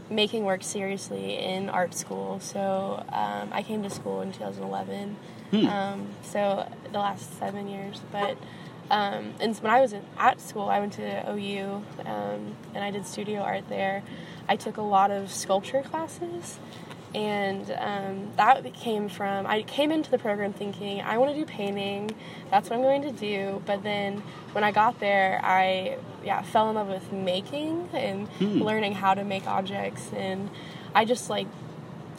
making 0.09 0.45
work 0.45 0.63
seriously 0.63 1.37
in 1.37 1.69
art 1.69 1.93
school. 1.93 2.39
So 2.39 3.03
um, 3.11 3.49
I 3.51 3.63
came 3.63 3.83
to 3.83 3.89
school 3.89 4.21
in 4.21 4.31
2011. 4.31 5.17
Hmm. 5.51 5.67
Um, 5.67 6.07
so 6.23 6.69
the 6.91 6.99
last 6.99 7.37
seven 7.39 7.67
years, 7.67 8.01
but 8.11 8.37
um, 8.89 9.33
and 9.39 9.55
when 9.57 9.71
I 9.71 9.81
was 9.81 9.93
in, 9.93 10.03
at 10.17 10.39
school, 10.39 10.69
I 10.69 10.79
went 10.79 10.93
to 10.93 11.31
OU 11.31 11.83
um, 12.05 12.55
and 12.73 12.83
I 12.83 12.91
did 12.91 13.05
studio 13.05 13.41
art 13.41 13.67
there. 13.69 14.03
I 14.47 14.55
took 14.55 14.77
a 14.77 14.81
lot 14.81 15.11
of 15.11 15.31
sculpture 15.31 15.81
classes, 15.81 16.59
and 17.15 17.71
um, 17.77 18.31
that 18.35 18.73
came 18.73 19.09
from 19.09 19.45
I 19.47 19.63
came 19.63 19.91
into 19.91 20.11
the 20.11 20.17
program 20.17 20.53
thinking 20.53 21.01
I 21.01 21.17
want 21.17 21.31
to 21.33 21.37
do 21.39 21.45
painting. 21.45 22.11
That's 22.51 22.69
what 22.69 22.75
I'm 22.77 22.81
going 22.81 23.01
to 23.03 23.11
do. 23.11 23.61
But 23.65 23.83
then 23.83 24.21
when 24.51 24.63
I 24.63 24.71
got 24.71 24.99
there, 24.99 25.39
I 25.43 25.97
yeah 26.23 26.41
fell 26.41 26.69
in 26.69 26.75
love 26.75 26.87
with 26.87 27.11
making 27.11 27.89
and 27.93 28.27
Hmm. 28.27 28.61
learning 28.61 28.93
how 28.93 29.13
to 29.13 29.23
make 29.23 29.47
objects, 29.47 30.11
and 30.13 30.49
I 30.93 31.05
just 31.05 31.29
like 31.29 31.47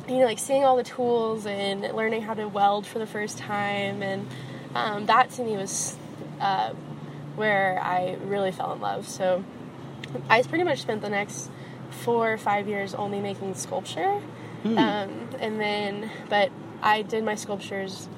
you 0.09 0.21
know, 0.21 0.25
like 0.25 0.38
seeing 0.38 0.64
all 0.64 0.76
the 0.76 0.85
tools 0.85 1.45
and 1.45 1.83
learning 1.83 2.23
how 2.23 2.33
to 2.33 2.49
weld 2.49 2.87
for 2.87 2.99
the 2.99 3.07
first 3.07 3.37
time, 3.37 4.02
and 4.02 4.26
um, 4.75 5.04
that 5.07 5.28
to 5.33 5.42
me 5.42 5.57
was 5.57 5.97
uh, 6.40 6.71
where 7.37 7.78
I 7.83 8.16
really 8.25 8.50
fell 8.50 8.73
in 8.73 8.80
love. 8.80 9.07
So 9.07 9.45
I 10.30 10.42
pretty 10.42 10.64
much 10.64 10.80
spent 10.80 11.02
the 11.02 11.11
next 11.11 11.50
four 11.90 12.33
or 12.33 12.38
five 12.38 12.68
years 12.68 12.95
only 12.95 13.21
making 13.21 13.54
sculpture, 13.54 14.21
um, 14.65 15.29
and 15.38 15.61
then 15.61 16.11
but 16.29 16.50
I 16.83 17.03
did 17.03 17.25
my 17.25 17.35
sculptures 17.35 18.09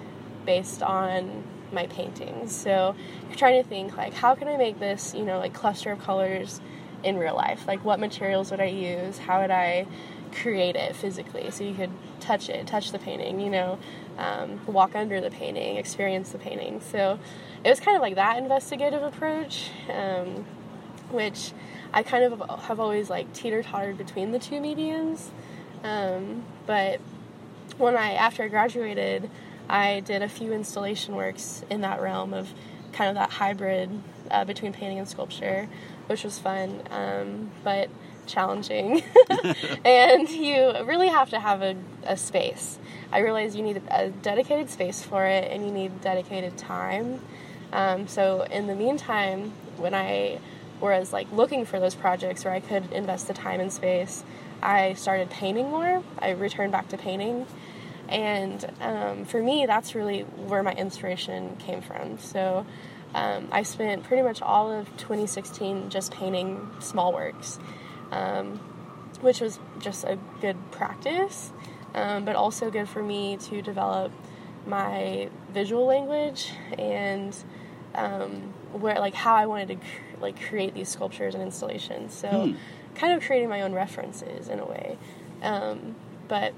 based 0.44 0.82
on 0.82 1.44
my 1.72 1.86
paintings. 1.86 2.54
So 2.54 2.94
you're 3.28 3.36
trying 3.36 3.62
to 3.62 3.68
think 3.68 3.96
like, 3.96 4.14
how 4.14 4.34
can 4.34 4.48
I 4.48 4.56
make 4.56 4.78
this, 4.78 5.14
you 5.14 5.24
know, 5.24 5.38
like 5.38 5.54
cluster 5.54 5.92
of 5.92 6.00
colors 6.00 6.60
in 7.02 7.16
real 7.16 7.34
life? 7.34 7.66
Like, 7.66 7.84
what 7.84 8.00
materials 8.00 8.50
would 8.50 8.60
I 8.60 8.66
use? 8.66 9.18
How 9.18 9.40
would 9.40 9.50
I 9.50 9.86
create 10.32 10.76
it 10.76 10.94
physically 10.94 11.50
so 11.50 11.64
you 11.64 11.74
could 11.74 11.90
touch 12.20 12.48
it, 12.48 12.66
touch 12.66 12.92
the 12.92 12.98
painting, 12.98 13.40
you 13.40 13.50
know, 13.50 13.78
um, 14.18 14.60
walk 14.66 14.94
under 14.94 15.20
the 15.20 15.30
painting, 15.30 15.76
experience 15.76 16.30
the 16.30 16.38
painting. 16.38 16.80
So 16.80 17.18
it 17.64 17.68
was 17.68 17.80
kind 17.80 17.96
of 17.96 18.02
like 18.02 18.14
that 18.14 18.38
investigative 18.38 19.02
approach, 19.02 19.70
um, 19.92 20.44
which 21.10 21.52
I 21.92 22.02
kind 22.02 22.24
of 22.24 22.62
have 22.62 22.78
always 22.78 23.10
like 23.10 23.32
teeter 23.32 23.62
tottered 23.62 23.98
between 23.98 24.30
the 24.30 24.38
two 24.38 24.60
mediums. 24.60 25.30
Um, 25.82 26.44
but 26.66 27.00
when 27.78 27.96
I 27.96 28.12
after 28.12 28.42
I 28.42 28.48
graduated, 28.48 29.30
I 29.68 30.00
did 30.00 30.22
a 30.22 30.28
few 30.28 30.52
installation 30.52 31.14
works 31.14 31.64
in 31.70 31.80
that 31.82 32.00
realm 32.00 32.34
of 32.34 32.52
kind 32.92 33.08
of 33.08 33.14
that 33.16 33.30
hybrid 33.30 33.90
uh, 34.30 34.44
between 34.44 34.72
painting 34.72 34.98
and 34.98 35.08
sculpture, 35.08 35.68
which 36.06 36.24
was 36.24 36.38
fun, 36.38 36.82
um, 36.90 37.50
but 37.62 37.88
challenging. 38.26 39.02
and 39.84 40.28
you 40.28 40.72
really 40.84 41.08
have 41.08 41.30
to 41.30 41.40
have 41.40 41.62
a, 41.62 41.76
a 42.04 42.16
space. 42.16 42.78
I 43.12 43.20
realized 43.20 43.56
you 43.56 43.62
need 43.62 43.82
a 43.90 44.10
dedicated 44.10 44.70
space 44.70 45.02
for 45.02 45.24
it, 45.24 45.50
and 45.50 45.64
you 45.64 45.72
need 45.72 46.00
dedicated 46.00 46.56
time. 46.58 47.20
Um, 47.72 48.08
so 48.08 48.42
in 48.42 48.66
the 48.66 48.74
meantime, 48.74 49.52
when 49.76 49.94
I 49.94 50.38
was 50.80 51.12
like 51.12 51.30
looking 51.32 51.64
for 51.64 51.78
those 51.78 51.94
projects 51.94 52.44
where 52.44 52.54
I 52.54 52.60
could 52.60 52.92
invest 52.92 53.28
the 53.28 53.34
time 53.34 53.60
and 53.60 53.72
space, 53.72 54.24
I 54.62 54.94
started 54.94 55.30
painting 55.30 55.70
more. 55.70 56.02
I 56.18 56.30
returned 56.30 56.72
back 56.72 56.88
to 56.88 56.98
painting. 56.98 57.46
And 58.08 58.64
um, 58.80 59.24
for 59.24 59.42
me, 59.42 59.66
that's 59.66 59.94
really 59.94 60.22
where 60.22 60.62
my 60.62 60.72
inspiration 60.72 61.56
came 61.56 61.80
from. 61.80 62.18
So 62.18 62.66
um, 63.14 63.48
I 63.52 63.62
spent 63.62 64.04
pretty 64.04 64.22
much 64.22 64.42
all 64.42 64.70
of 64.70 64.86
2016 64.96 65.90
just 65.90 66.12
painting 66.12 66.70
small 66.80 67.12
works, 67.12 67.58
um, 68.10 68.58
which 69.20 69.40
was 69.40 69.58
just 69.78 70.04
a 70.04 70.18
good 70.40 70.56
practice, 70.72 71.52
um, 71.94 72.24
but 72.24 72.36
also 72.36 72.70
good 72.70 72.88
for 72.88 73.02
me 73.02 73.36
to 73.36 73.62
develop 73.62 74.12
my 74.66 75.28
visual 75.52 75.86
language 75.86 76.50
and 76.78 77.36
um, 77.94 78.52
where 78.72 78.98
like 78.98 79.14
how 79.14 79.34
I 79.34 79.46
wanted 79.46 79.68
to 79.68 79.74
cr- 79.76 80.20
like 80.20 80.40
create 80.40 80.74
these 80.74 80.88
sculptures 80.88 81.34
and 81.34 81.42
installations. 81.42 82.12
So 82.14 82.28
Hmm. 82.46 82.56
Kind 83.00 83.14
of 83.14 83.22
creating 83.22 83.48
my 83.48 83.62
own 83.62 83.72
references 83.72 84.48
in 84.48 84.58
a 84.58 84.64
way. 84.64 84.98
Um, 85.42 85.96
but 86.28 86.52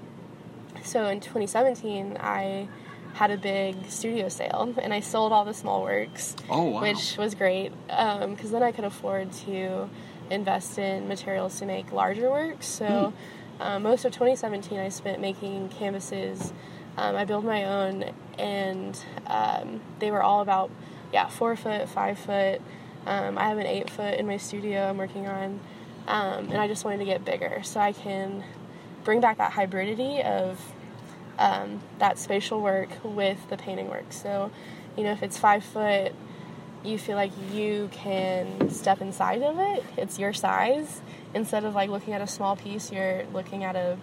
so 0.82 1.06
in 1.06 1.20
2017, 1.20 2.16
I 2.20 2.68
had 3.14 3.30
a 3.30 3.36
big 3.36 3.90
studio 3.90 4.28
sale 4.28 4.74
and 4.82 4.92
I 4.92 5.00
sold 5.00 5.32
all 5.32 5.44
the 5.44 5.54
small 5.54 5.82
works, 5.82 6.34
Oh 6.50 6.64
wow! 6.64 6.82
which 6.82 7.16
was 7.18 7.34
great 7.34 7.70
because 7.86 8.50
then 8.50 8.62
I 8.62 8.72
could 8.72 8.84
afford 8.84 9.32
to 9.46 9.88
invest 10.30 10.78
in 10.78 11.08
materials 11.08 11.58
to 11.58 11.66
make 11.66 11.92
larger 11.92 12.30
works. 12.30 12.66
So 12.66 13.12
uh, 13.60 13.78
most 13.78 14.04
of 14.04 14.12
2017 14.12 14.78
I 14.78 14.88
spent 14.88 15.20
making 15.20 15.68
canvases. 15.68 16.52
Um, 16.96 17.16
I 17.16 17.24
built 17.24 17.44
my 17.44 17.64
own, 17.64 18.12
and 18.38 18.98
um, 19.26 19.80
they 19.98 20.10
were 20.10 20.22
all 20.22 20.40
about 20.42 20.70
yeah 21.12 21.28
four 21.28 21.54
foot, 21.56 21.88
five 21.88 22.18
foot. 22.18 22.60
Um, 23.06 23.36
I 23.38 23.48
have 23.48 23.58
an 23.58 23.66
eight 23.66 23.90
foot 23.90 24.14
in 24.14 24.26
my 24.26 24.36
studio 24.36 24.88
I'm 24.88 24.96
working 24.96 25.26
on, 25.26 25.60
um, 26.06 26.48
and 26.50 26.56
I 26.56 26.68
just 26.68 26.84
wanted 26.84 26.98
to 26.98 27.04
get 27.04 27.24
bigger 27.24 27.62
so 27.62 27.80
I 27.80 27.92
can 27.92 28.44
bring 29.04 29.20
back 29.20 29.38
that 29.38 29.52
hybridity 29.52 30.24
of 30.24 30.60
um, 31.38 31.80
that 31.98 32.18
spatial 32.18 32.60
work 32.60 32.88
with 33.02 33.38
the 33.50 33.56
painting 33.56 33.88
work. 33.88 34.12
So, 34.12 34.50
you 34.96 35.04
know, 35.04 35.12
if 35.12 35.22
it's 35.22 35.38
five 35.38 35.64
foot, 35.64 36.12
you 36.84 36.98
feel 36.98 37.16
like 37.16 37.32
you 37.52 37.88
can 37.92 38.68
step 38.70 39.00
inside 39.00 39.42
of 39.42 39.58
it. 39.58 39.84
It's 39.96 40.18
your 40.18 40.32
size. 40.32 41.00
Instead 41.34 41.64
of 41.64 41.74
like 41.74 41.90
looking 41.90 42.12
at 42.12 42.20
a 42.20 42.26
small 42.26 42.56
piece, 42.56 42.92
you're 42.92 43.24
looking 43.32 43.64
at 43.64 43.76
a 43.76 43.96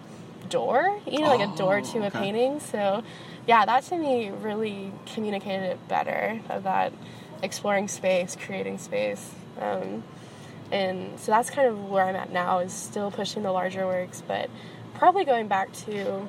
door, 0.48 1.00
you 1.06 1.20
know, 1.20 1.28
like 1.28 1.40
a 1.40 1.46
door 1.56 1.78
Oh, 1.78 1.92
to 1.92 2.06
a 2.06 2.10
painting. 2.10 2.60
So, 2.60 3.04
yeah, 3.46 3.64
that 3.66 3.84
to 3.84 3.96
me 3.96 4.30
really 4.30 4.92
communicated 5.14 5.64
it 5.64 5.88
better 5.88 6.40
of 6.48 6.64
that 6.64 6.92
exploring 7.42 7.88
space, 7.88 8.36
creating 8.38 8.78
space. 8.78 9.32
Um, 9.60 10.02
and 10.72 11.18
so 11.18 11.32
that's 11.32 11.50
kind 11.50 11.68
of 11.68 11.88
where 11.90 12.04
I'm 12.04 12.16
at 12.16 12.32
now 12.32 12.58
is 12.60 12.72
still 12.72 13.10
pushing 13.10 13.42
the 13.42 13.52
larger 13.52 13.86
works, 13.86 14.22
but 14.26 14.48
probably 14.94 15.24
going 15.24 15.48
back 15.48 15.72
to 15.86 16.28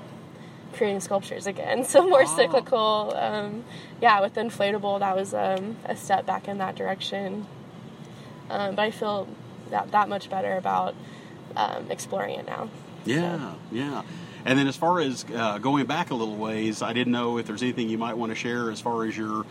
creating 0.74 1.02
sculptures 1.02 1.48
again. 1.48 1.84
So 1.92 2.08
more 2.08 2.24
Oh. 2.24 2.36
cyclical. 2.38 3.14
Um, 3.16 3.64
yeah, 4.02 4.22
with 4.22 4.36
inflatable, 4.36 5.00
that 5.00 5.16
was 5.16 5.34
um, 5.34 5.78
a 5.86 5.96
step 5.96 6.26
back 6.26 6.48
in 6.48 6.58
that 6.60 6.76
direction. 6.76 7.46
Um, 8.50 8.76
but 8.76 8.84
I 8.84 8.92
feel 8.92 9.28
that 9.70 9.92
that 9.92 10.10
much 10.10 10.30
better 10.30 10.58
about 10.58 10.96
um, 11.56 11.90
exploring 11.92 12.40
it 12.40 12.46
now. 12.46 12.70
Yeah, 13.06 13.54
yeah. 13.72 14.04
And 14.46 14.58
then 14.58 14.68
as 14.68 14.76
far 14.76 15.00
as 15.00 15.24
uh, 15.36 15.58
going 15.60 15.86
back 15.86 16.10
a 16.12 16.16
little 16.16 16.36
ways, 16.36 16.82
I 16.82 16.94
didn't 16.94 17.14
know 17.14 17.38
if 17.38 17.46
there's 17.48 17.62
anything 17.62 17.90
you 17.90 17.98
might 17.98 18.16
want 18.18 18.32
to 18.32 18.36
share 18.36 18.72
as 18.72 18.82
far 18.82 19.06
as 19.06 19.16
your, 19.18 19.46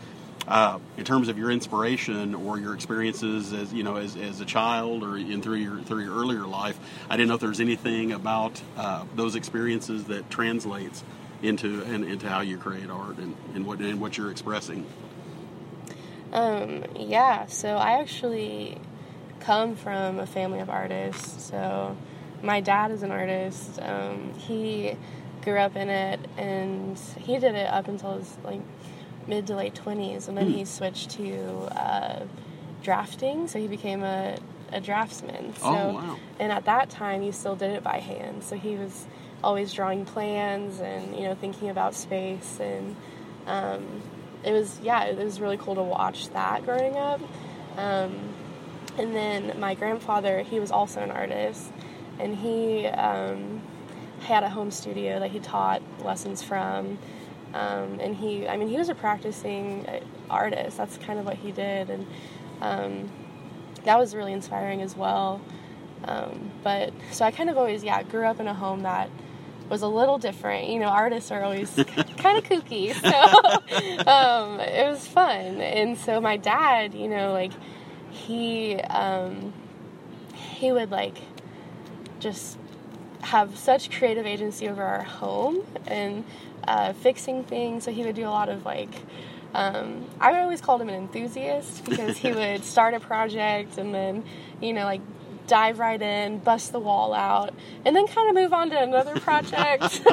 uh, 0.51 0.79
in 0.97 1.05
terms 1.05 1.29
of 1.29 1.37
your 1.37 1.49
inspiration 1.49 2.35
or 2.35 2.59
your 2.59 2.75
experiences 2.75 3.53
as 3.53 3.73
you 3.73 3.83
know 3.83 3.95
as, 3.95 4.17
as 4.17 4.41
a 4.41 4.45
child 4.45 5.01
or 5.01 5.15
in 5.15 5.41
through 5.41 5.55
your 5.55 5.79
through 5.79 6.03
your 6.03 6.13
earlier 6.13 6.45
life. 6.45 6.77
I 7.09 7.15
didn't 7.15 7.29
know 7.29 7.35
if 7.35 7.39
there's 7.39 7.61
anything 7.61 8.11
about 8.11 8.61
uh, 8.75 9.05
those 9.15 9.35
experiences 9.35 10.03
that 10.05 10.29
translates 10.29 11.05
into 11.41 11.81
and 11.83 12.03
into 12.03 12.27
how 12.27 12.41
you 12.41 12.57
create 12.57 12.89
art 12.89 13.17
and, 13.17 13.33
and 13.55 13.65
what 13.65 13.79
and 13.79 14.01
what 14.01 14.17
you're 14.17 14.29
expressing. 14.29 14.85
Um, 16.33 16.83
yeah, 16.97 17.45
so 17.45 17.77
I 17.77 18.01
actually 18.01 18.77
come 19.39 19.77
from 19.77 20.19
a 20.19 20.27
family 20.27 20.59
of 20.59 20.69
artists. 20.69 21.45
So 21.45 21.95
my 22.43 22.59
dad 22.59 22.91
is 22.91 23.03
an 23.03 23.11
artist. 23.11 23.79
Um, 23.81 24.33
he 24.33 24.97
grew 25.43 25.57
up 25.57 25.77
in 25.77 25.89
it, 25.89 26.19
and 26.37 26.99
he 27.19 27.39
did 27.39 27.55
it 27.55 27.67
up 27.67 27.87
until 27.87 28.17
his 28.17 28.35
like 28.43 28.61
mid 29.27 29.47
to 29.47 29.55
late 29.55 29.75
twenties, 29.75 30.27
and 30.27 30.37
then 30.37 30.49
he 30.49 30.65
switched 30.65 31.11
to 31.11 31.37
uh, 31.75 32.25
drafting. 32.83 33.47
So 33.47 33.59
he 33.59 33.67
became 33.67 34.03
a 34.03 34.37
a 34.71 34.79
draftsman. 34.79 35.53
So, 35.55 35.65
Oh, 35.65 35.93
wow. 35.93 36.17
And 36.39 36.51
at 36.51 36.65
that 36.65 36.89
time, 36.89 37.21
he 37.21 37.31
still 37.31 37.55
did 37.57 37.71
it 37.71 37.83
by 37.83 37.99
hand. 37.99 38.43
So 38.43 38.55
he 38.55 38.75
was 38.75 39.05
always 39.43 39.73
drawing 39.73 40.05
plans 40.05 40.79
and 40.79 41.15
you 41.15 41.23
know 41.23 41.35
thinking 41.35 41.69
about 41.69 41.95
space 41.95 42.59
and. 42.59 42.95
Um, 43.47 44.01
it 44.43 44.51
was 44.51 44.79
yeah 44.81 45.03
it 45.03 45.17
was 45.23 45.39
really 45.39 45.57
cool 45.57 45.75
to 45.75 45.83
watch 45.83 46.29
that 46.29 46.63
growing 46.65 46.97
up 46.97 47.21
um, 47.77 48.33
and 48.97 49.15
then 49.15 49.59
my 49.59 49.75
grandfather 49.75 50.41
he 50.41 50.59
was 50.59 50.71
also 50.71 50.99
an 51.01 51.11
artist 51.11 51.71
and 52.19 52.35
he 52.35 52.85
um, 52.87 53.61
had 54.21 54.43
a 54.43 54.49
home 54.49 54.71
studio 54.71 55.19
that 55.19 55.31
he 55.31 55.39
taught 55.39 55.81
lessons 56.03 56.41
from 56.41 56.97
um, 57.53 57.99
and 57.99 58.15
he 58.15 58.47
i 58.47 58.55
mean 58.57 58.67
he 58.67 58.77
was 58.77 58.89
a 58.89 58.95
practicing 58.95 59.85
uh, 59.87 59.99
artist 60.29 60.77
that's 60.77 60.97
kind 60.97 61.19
of 61.19 61.25
what 61.25 61.35
he 61.35 61.51
did 61.51 61.89
and 61.89 62.05
um, 62.61 63.09
that 63.83 63.97
was 63.97 64.15
really 64.15 64.33
inspiring 64.33 64.81
as 64.81 64.95
well. 64.95 65.41
Um, 66.05 66.51
but 66.63 66.93
so 67.11 67.25
I 67.25 67.31
kind 67.31 67.49
of 67.49 67.57
always, 67.57 67.83
yeah, 67.83 68.01
grew 68.03 68.25
up 68.25 68.39
in 68.39 68.47
a 68.47 68.53
home 68.53 68.81
that 68.81 69.09
was 69.69 69.81
a 69.81 69.87
little 69.87 70.17
different. 70.17 70.67
You 70.67 70.79
know, 70.79 70.87
artists 70.87 71.31
are 71.31 71.43
always 71.43 71.69
kind 72.17 72.37
of 72.37 72.43
kooky, 72.43 72.93
so 74.05 74.09
um, 74.09 74.59
it 74.59 74.89
was 74.89 75.07
fun. 75.07 75.61
And 75.61 75.97
so 75.97 76.19
my 76.19 76.37
dad, 76.37 76.93
you 76.93 77.07
know, 77.07 77.31
like 77.31 77.51
he 78.09 78.75
um, 78.75 79.53
he 80.33 80.71
would 80.71 80.91
like 80.91 81.17
just 82.19 82.57
have 83.21 83.57
such 83.57 83.91
creative 83.91 84.25
agency 84.25 84.67
over 84.67 84.83
our 84.83 85.03
home 85.03 85.63
and 85.85 86.23
uh, 86.67 86.93
fixing 86.93 87.43
things. 87.43 87.83
So 87.83 87.91
he 87.91 88.03
would 88.03 88.15
do 88.15 88.25
a 88.27 88.29
lot 88.29 88.49
of 88.49 88.65
like. 88.65 88.93
Um, 89.53 90.05
I 90.21 90.39
always 90.39 90.61
called 90.61 90.81
him 90.81 90.87
an 90.87 90.95
enthusiast 90.95 91.83
because 91.83 92.15
he 92.15 92.31
would 92.33 92.63
start 92.63 92.93
a 92.93 93.01
project 93.01 93.77
and 93.77 93.93
then, 93.93 94.23
you 94.61 94.71
know, 94.71 94.85
like 94.85 95.01
dive 95.47 95.77
right 95.79 96.01
in, 96.01 96.37
bust 96.39 96.71
the 96.71 96.79
wall 96.79 97.13
out, 97.13 97.53
and 97.83 97.93
then 97.93 98.07
kind 98.07 98.29
of 98.29 98.35
move 98.35 98.53
on 98.53 98.69
to 98.69 98.79
another 98.81 99.19
project. 99.19 99.83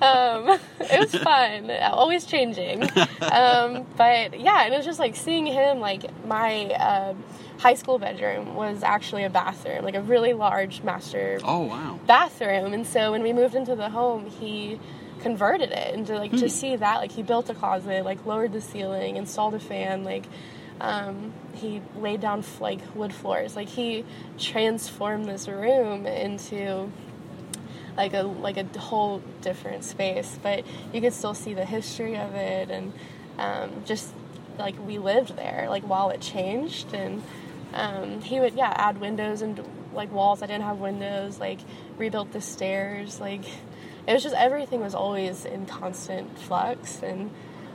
um, 0.00 0.58
it 0.80 0.98
was 0.98 1.14
fun, 1.22 1.70
always 1.70 2.24
changing. 2.24 2.84
Um, 3.20 3.86
but 3.98 4.40
yeah, 4.40 4.64
and 4.64 4.72
it 4.72 4.76
was 4.78 4.86
just 4.86 4.98
like 4.98 5.14
seeing 5.16 5.44
him, 5.44 5.80
like 5.80 6.04
my 6.26 6.64
uh, 6.66 7.14
high 7.58 7.74
school 7.74 7.98
bedroom 7.98 8.54
was 8.54 8.82
actually 8.82 9.24
a 9.24 9.30
bathroom, 9.30 9.84
like 9.84 9.94
a 9.96 10.00
really 10.02 10.32
large 10.32 10.82
master 10.82 11.38
Oh 11.44 11.64
wow. 11.64 12.00
bathroom. 12.06 12.72
And 12.72 12.86
so 12.86 13.12
when 13.12 13.22
we 13.22 13.34
moved 13.34 13.54
into 13.54 13.76
the 13.76 13.90
home, 13.90 14.26
he 14.30 14.80
converted 15.20 15.70
it 15.70 15.94
into 15.94 16.14
like 16.14 16.32
to 16.32 16.48
see 16.48 16.76
that 16.76 16.96
like 16.96 17.12
he 17.12 17.22
built 17.22 17.50
a 17.50 17.54
closet, 17.54 18.04
like 18.04 18.24
lowered 18.26 18.52
the 18.52 18.60
ceiling, 18.60 19.16
installed 19.16 19.54
a 19.54 19.60
fan, 19.60 20.04
like 20.04 20.24
um, 20.80 21.32
he 21.54 21.82
laid 21.96 22.20
down 22.20 22.44
like 22.60 22.80
wood 22.94 23.12
floors. 23.12 23.56
Like 23.56 23.68
he 23.68 24.04
transformed 24.38 25.26
this 25.26 25.48
room 25.48 26.06
into 26.06 26.90
like 27.96 28.14
a 28.14 28.22
like 28.22 28.56
a 28.56 28.64
whole 28.78 29.22
different 29.42 29.84
space. 29.84 30.38
But 30.42 30.64
you 30.92 31.00
could 31.00 31.12
still 31.12 31.34
see 31.34 31.54
the 31.54 31.64
history 31.64 32.16
of 32.16 32.34
it 32.34 32.70
and 32.70 32.92
um, 33.38 33.82
just 33.84 34.12
like 34.58 34.74
we 34.86 34.98
lived 34.98 35.36
there 35.36 35.66
like 35.68 35.82
while 35.82 36.10
it 36.10 36.20
changed. 36.20 36.94
And 36.94 37.22
um, 37.74 38.20
he 38.22 38.40
would 38.40 38.54
yeah 38.54 38.72
add 38.76 39.00
windows 39.00 39.42
and 39.42 39.62
like 39.92 40.12
walls. 40.12 40.40
That 40.40 40.46
didn't 40.46 40.64
have 40.64 40.78
windows. 40.78 41.40
Like 41.40 41.58
rebuilt 41.96 42.32
the 42.32 42.40
stairs. 42.40 43.20
Like 43.20 43.44
it 44.08 44.12
was 44.14 44.22
just 44.22 44.34
everything 44.34 44.80
was 44.80 44.94
always 44.94 45.44
in 45.44 45.66
constant 45.66 46.38
flux 46.38 47.02
and 47.02 47.30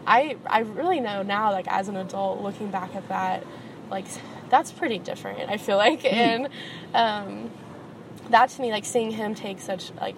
i 0.05 0.35
i 0.47 0.59
really 0.59 0.99
know 0.99 1.21
now 1.23 1.51
like 1.51 1.67
as 1.67 1.87
an 1.87 1.95
adult 1.95 2.41
looking 2.41 2.69
back 2.69 2.95
at 2.95 3.07
that 3.07 3.45
like 3.89 4.05
that's 4.49 4.71
pretty 4.71 4.99
different 4.99 5.49
i 5.49 5.57
feel 5.57 5.77
like 5.77 6.03
and 6.05 6.49
um, 6.93 7.49
that 8.29 8.49
to 8.49 8.61
me 8.61 8.71
like 8.71 8.85
seeing 8.85 9.11
him 9.11 9.35
take 9.35 9.61
such 9.61 9.93
like 10.01 10.17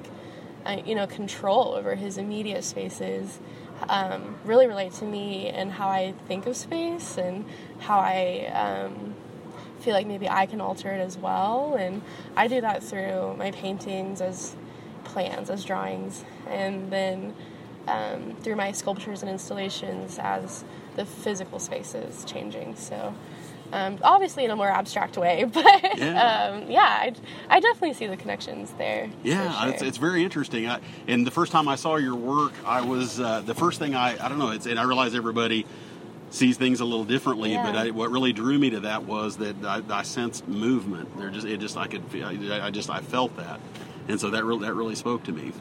uh, 0.65 0.81
you 0.85 0.95
know 0.95 1.05
control 1.05 1.75
over 1.75 1.93
his 1.95 2.17
immediate 2.17 2.63
spaces 2.63 3.39
um, 3.89 4.35
really 4.45 4.67
relate 4.67 4.93
to 4.93 5.05
me 5.05 5.49
and 5.49 5.71
how 5.71 5.89
I 5.89 6.13
think 6.27 6.45
of 6.47 6.55
space 6.55 7.17
and 7.17 7.45
how 7.79 7.99
I 7.99 8.45
um, 8.53 9.15
feel 9.79 9.93
like 9.93 10.07
maybe 10.07 10.29
I 10.29 10.45
can 10.45 10.61
alter 10.61 10.91
it 10.91 10.99
as 10.99 11.17
well. 11.17 11.75
And 11.75 12.01
I 12.35 12.47
do 12.47 12.61
that 12.61 12.83
through 12.83 13.35
my 13.37 13.51
paintings 13.51 14.21
as 14.21 14.55
plans, 15.15 15.49
as 15.49 15.63
drawings, 15.63 16.23
and 16.49 16.91
then 16.91 17.33
um, 17.87 18.35
through 18.41 18.57
my 18.57 18.71
sculptures 18.73 19.21
and 19.21 19.31
installations 19.31 20.19
as 20.19 20.65
the 20.97 21.05
physical 21.05 21.59
spaces 21.59 22.25
changing. 22.25 22.75
So. 22.75 23.13
Um, 23.73 23.97
obviously, 24.03 24.45
in 24.45 24.51
a 24.51 24.55
more 24.55 24.69
abstract 24.69 25.17
way, 25.17 25.43
but 25.51 25.65
Yeah. 25.97 26.51
um, 26.53 26.69
yeah, 26.69 26.81
I, 26.83 27.13
I 27.49 27.59
definitely 27.59 27.93
see 27.93 28.05
the 28.05 28.15
connections 28.15 28.71
there. 28.77 29.09
Yeah, 29.23 29.51
sure. 29.59 29.69
it's, 29.73 29.81
it's 29.81 29.97
very 29.97 30.23
interesting. 30.23 30.67
I, 30.69 30.79
and 31.07 31.25
the 31.25 31.31
first 31.31 31.51
time 31.51 31.67
I 31.67 31.75
saw 31.75 31.95
your 31.95 32.13
work, 32.15 32.53
I 32.63 32.81
was 32.81 33.19
uh, 33.19 33.41
the 33.41 33.55
first 33.55 33.79
thing 33.79 33.95
I 33.95 34.23
I 34.23 34.29
don't 34.29 34.37
know. 34.37 34.51
It's 34.51 34.67
and 34.67 34.79
I 34.79 34.83
realize 34.83 35.15
everybody 35.15 35.65
sees 36.29 36.57
things 36.57 36.79
a 36.79 36.85
little 36.85 37.05
differently, 37.05 37.53
Yeah. 37.53 37.63
but 37.63 37.75
I, 37.75 37.89
what 37.89 38.11
really 38.11 38.33
drew 38.33 38.59
me 38.59 38.69
to 38.69 38.81
that 38.81 39.05
was 39.05 39.37
that 39.37 39.55
I, 39.65 39.81
I 39.89 40.03
sensed 40.03 40.47
movement. 40.47 41.17
There 41.17 41.31
just 41.31 41.47
it 41.47 41.59
just 41.59 41.75
I 41.75 41.87
could 41.87 42.03
feel, 42.05 42.27
I, 42.27 42.67
I 42.67 42.69
just 42.71 42.89
I 42.91 42.99
felt 43.01 43.35
that, 43.37 43.59
and 44.07 44.19
so 44.19 44.29
that 44.29 44.43
really 44.43 44.65
that 44.65 44.73
really 44.73 44.95
spoke 44.95 45.23
to 45.23 45.31
me. 45.31 45.51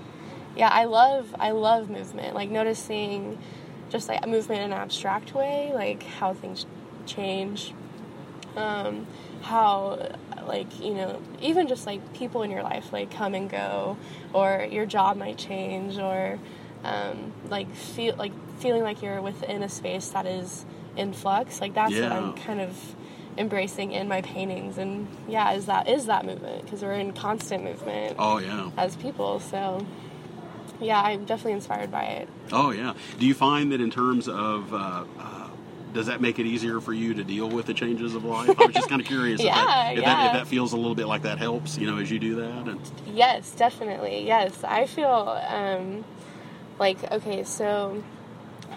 yeah 0.56 0.68
i 0.68 0.84
love 0.84 1.34
i 1.38 1.50
love 1.50 1.90
movement. 1.90 2.34
Like 2.34 2.50
noticing 2.50 3.38
just 3.90 4.08
like 4.08 4.26
movement 4.26 4.60
in 4.62 4.72
an 4.72 4.78
abstract 4.78 5.34
way 5.34 5.70
like 5.74 6.02
how 6.02 6.34
things 6.34 6.66
change. 7.06 7.72
Um, 8.56 9.06
how 9.42 10.16
like 10.46 10.80
you 10.80 10.94
know 10.94 11.20
even 11.42 11.66
just 11.66 11.86
like 11.86 12.00
people 12.14 12.42
in 12.42 12.50
your 12.50 12.62
life 12.62 12.92
like 12.92 13.10
come 13.10 13.34
and 13.34 13.50
go 13.50 13.96
or 14.32 14.66
your 14.70 14.86
job 14.86 15.16
might 15.16 15.36
change 15.36 15.98
or 15.98 16.38
um, 16.84 17.32
like 17.48 17.74
feel 17.74 18.14
like 18.16 18.32
feeling 18.60 18.82
like 18.82 19.02
you're 19.02 19.20
within 19.20 19.62
a 19.62 19.68
space 19.68 20.08
that 20.10 20.24
is 20.26 20.64
in 20.96 21.12
flux. 21.12 21.60
Like 21.60 21.74
that's 21.74 21.94
what 21.94 22.12
i'm 22.12 22.34
kind 22.34 22.60
of 22.60 22.76
embracing 23.36 23.92
in 23.92 24.06
my 24.08 24.22
paintings 24.22 24.78
and 24.78 25.08
yeah 25.28 25.52
is 25.52 25.66
that 25.66 25.88
is 25.88 26.06
that 26.06 26.24
movement 26.24 26.64
because 26.64 26.82
we're 26.82 26.92
in 26.92 27.12
constant 27.12 27.64
movement 27.64 28.14
Oh 28.18 28.38
yeah, 28.38 28.70
as 28.76 28.94
people. 28.96 29.40
So, 29.40 29.84
yeah, 30.80 31.00
I'm 31.00 31.24
definitely 31.24 31.52
inspired 31.52 31.90
by 31.90 32.04
it. 32.04 32.28
oh 32.52 32.70
yeah. 32.70 32.94
Do 33.18 33.26
you 33.26 33.34
find 33.34 33.72
that 33.72 33.80
in 33.80 33.90
terms 33.90 34.28
of 34.28 34.72
uh, 34.72 35.04
uh, 35.18 35.48
does 35.92 36.06
that 36.06 36.20
make 36.20 36.38
it 36.38 36.46
easier 36.46 36.80
for 36.80 36.92
you 36.92 37.14
to 37.14 37.24
deal 37.24 37.48
with 37.48 37.66
the 37.66 37.74
changes 37.74 38.14
of 38.14 38.24
life? 38.24 38.50
I 38.60 38.66
was 38.66 38.74
just 38.74 38.88
kind 38.88 39.00
of 39.00 39.06
curious 39.06 39.40
if, 39.40 39.46
Yeah, 39.46 39.54
that, 39.54 39.96
if, 39.98 40.04
that, 40.04 40.26
if 40.26 40.32
that 40.32 40.46
feels 40.48 40.72
a 40.72 40.76
little 40.76 40.94
bit 40.96 41.06
like 41.06 41.22
that 41.22 41.38
helps, 41.38 41.78
you 41.78 41.86
know, 41.88 41.98
as 41.98 42.10
you 42.10 42.18
do 42.18 42.34
that. 42.36 42.68
And, 42.68 42.80
Yes, 43.06 43.52
definitely. 43.52 44.26
Yes, 44.26 44.64
I 44.64 44.86
feel 44.86 45.40
um, 45.48 46.04
like 46.78 46.98
okay. 47.12 47.44
So, 47.44 48.02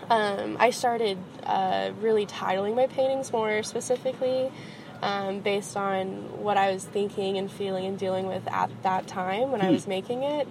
um, 0.09 0.57
I 0.59 0.69
started 0.69 1.17
uh, 1.43 1.91
really 2.01 2.25
titling 2.25 2.75
my 2.75 2.87
paintings 2.87 3.31
more 3.31 3.63
specifically. 3.63 4.51
Um, 4.99 5.41
based 5.41 5.77
on 5.77 6.41
what 6.41 6.57
I 6.57 6.71
was 6.71 6.83
thinking 6.83 7.37
and 7.37 7.51
feeling 7.51 7.85
and 7.85 7.99
dealing 7.99 8.25
with 8.25 8.41
at 8.47 8.71
that 8.81 9.05
time 9.05 9.51
when 9.51 9.61
I 9.61 9.69
was 9.69 9.85
making 9.87 10.23
it. 10.23 10.47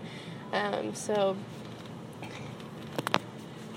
Um, 0.52 0.94
so, 0.94 1.36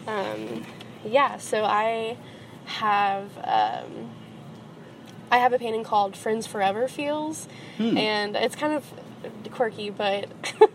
um, 0.06 0.64
yeah, 1.04 1.38
so 1.38 1.64
I 1.66 2.18
have 2.66 3.32
um, 3.44 4.12
I 5.32 5.38
have 5.40 5.54
a 5.54 5.58
painting 5.58 5.84
called 5.84 6.16
Friends 6.16 6.46
Forever 6.46 6.88
Feels, 6.88 7.48
and 7.98 8.36
it's 8.36 8.56
kind 8.56 8.74
of 8.74 8.86
quirky, 9.52 9.90
but 9.90 10.30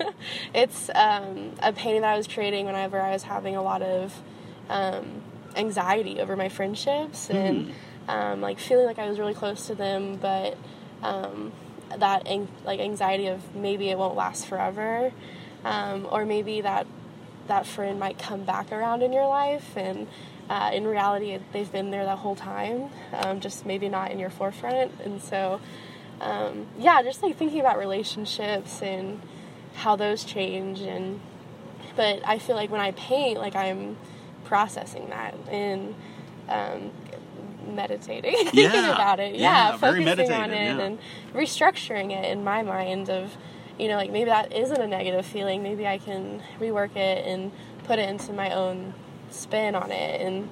it's 0.55 0.91
um, 0.95 1.53
a 1.63 1.73
painting 1.73 2.03
that 2.03 2.15
I 2.15 2.17
was 2.17 2.27
creating 2.27 2.67
whenever 2.67 3.01
I 3.01 3.13
was 3.13 3.23
having 3.23 3.55
a 3.55 3.63
lot 3.63 3.81
of 3.83 4.21
um, 4.69 5.23
anxiety 5.57 6.21
over 6.21 6.37
my 6.37 6.49
friendships 6.49 7.31
and 7.31 7.75
um, 8.09 8.41
like 8.41 8.59
feeling 8.59 8.87
like 8.87 8.99
I 8.99 9.09
was 9.09 9.19
really 9.19 9.35
close 9.35 9.67
to 9.69 9.75
them, 9.75 10.17
but 10.17 10.57
um, 11.03 11.53
that 11.97 12.27
ang- 12.27 12.49
like 12.65 12.81
anxiety 12.81 13.27
of 13.29 13.55
maybe 13.55 13.89
it 13.89 13.99
won't 13.99 14.17
last 14.17 14.47
forever, 14.47 15.13
um, 15.65 16.07
or 16.11 16.25
maybe 16.25 16.61
that 16.61 16.87
that 17.47 17.67
friend 17.67 17.99
might 18.01 18.19
come 18.19 18.45
back 18.45 18.73
around 18.73 19.03
in 19.03 19.13
your 19.13 19.27
life 19.27 19.77
and 19.77 20.07
uh, 20.49 20.71
in 20.73 20.87
reality 20.87 21.39
they've 21.53 21.71
been 21.73 21.91
there 21.91 22.05
the 22.05 22.17
whole 22.17 22.35
time 22.35 22.89
um, 23.13 23.39
just 23.41 23.67
maybe 23.67 23.89
not 23.89 24.11
in 24.11 24.19
your 24.19 24.31
forefront. 24.31 24.91
And 25.05 25.23
so 25.23 25.61
um, 26.21 26.67
yeah 26.79 27.03
just 27.03 27.23
like 27.23 27.37
thinking 27.37 27.61
about 27.61 27.79
relationships 27.79 28.81
and 28.83 29.21
how 29.75 29.97
those 29.97 30.25
change 30.25 30.81
and 30.81 31.21
but 31.97 32.21
i 32.25 32.39
feel 32.39 32.55
like 32.57 32.71
when 32.71 32.81
i 32.81 32.93
paint 32.93 33.39
like 33.39 33.57
i'm 33.57 33.97
processing 34.45 35.09
that 35.11 35.35
and 35.51 35.95
um, 36.49 36.91
meditating 37.75 38.35
thinking 38.37 38.61
Yeah. 38.63 38.93
about 38.95 39.21
it 39.21 39.35
Yeah, 39.35 39.71
yeah, 39.71 39.77
focusing 39.79 40.33
on 40.33 40.51
it 40.51 40.77
yeah. 40.77 40.81
and 40.81 40.99
restructuring 41.33 42.11
it 42.13 42.31
in 42.31 42.45
my 42.45 42.63
mind 42.63 43.09
of 43.11 43.37
you 43.79 43.89
know 43.89 43.97
like 43.97 44.11
maybe 44.11 44.27
that 44.31 44.53
isn't 44.53 44.81
a 44.81 44.87
negative 44.87 45.25
feeling 45.27 45.63
maybe 45.63 45.87
i 45.87 45.99
can 45.99 46.43
rework 46.61 46.95
it 46.97 47.27
and 47.27 47.51
put 47.85 47.99
it 47.99 48.09
into 48.09 48.33
my 48.33 48.51
own 48.55 48.95
spin 49.31 49.75
on 49.75 49.91
it 49.91 50.21
and 50.21 50.49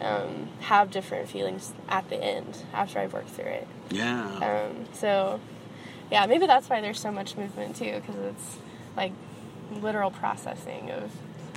um, 0.00 0.48
have 0.60 0.90
different 0.90 1.28
feelings 1.28 1.72
at 1.88 2.08
the 2.08 2.16
end 2.16 2.58
after 2.72 2.98
i've 3.00 3.12
worked 3.12 3.28
through 3.30 3.44
it 3.44 3.68
yeah. 3.90 4.24
um, 4.70 4.86
so 4.92 5.38
yeah 6.10 6.24
maybe 6.26 6.46
that's 6.46 6.70
why 6.70 6.80
there's 6.80 6.98
so 7.00 7.12
much 7.12 7.36
movement 7.36 7.76
too 7.76 8.00
because 8.00 8.16
it's 8.16 8.56
like 8.96 9.12
literal 9.80 10.10
processing 10.10 10.90
of 10.90 11.10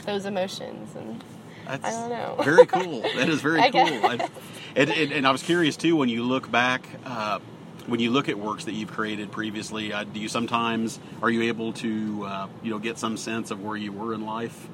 those 0.05 0.25
emotions 0.25 0.95
and 0.95 1.23
That's 1.67 1.85
I 1.85 1.91
don't 1.91 2.09
know. 2.09 2.43
very 2.43 2.65
cool. 2.65 3.01
That 3.01 3.29
is 3.29 3.41
very 3.41 3.61
cool. 3.71 3.81
I, 3.81 4.29
and, 4.75 4.89
and, 4.89 5.11
and 5.11 5.27
I 5.27 5.31
was 5.31 5.41
curious 5.43 5.77
too 5.77 5.95
when 5.95 6.09
you 6.09 6.23
look 6.23 6.49
back, 6.51 6.87
uh, 7.05 7.39
when 7.87 7.99
you 7.99 8.11
look 8.11 8.29
at 8.29 8.37
works 8.37 8.65
that 8.65 8.73
you've 8.73 8.91
created 8.91 9.31
previously. 9.31 9.93
Uh, 9.93 10.03
do 10.03 10.19
you 10.19 10.29
sometimes 10.29 10.99
are 11.21 11.29
you 11.29 11.43
able 11.43 11.73
to 11.73 12.25
uh, 12.25 12.47
you 12.63 12.71
know 12.71 12.79
get 12.79 12.97
some 12.97 13.17
sense 13.17 13.51
of 13.51 13.63
where 13.63 13.77
you 13.77 13.91
were 13.91 14.13
in 14.13 14.25
life? 14.25 14.67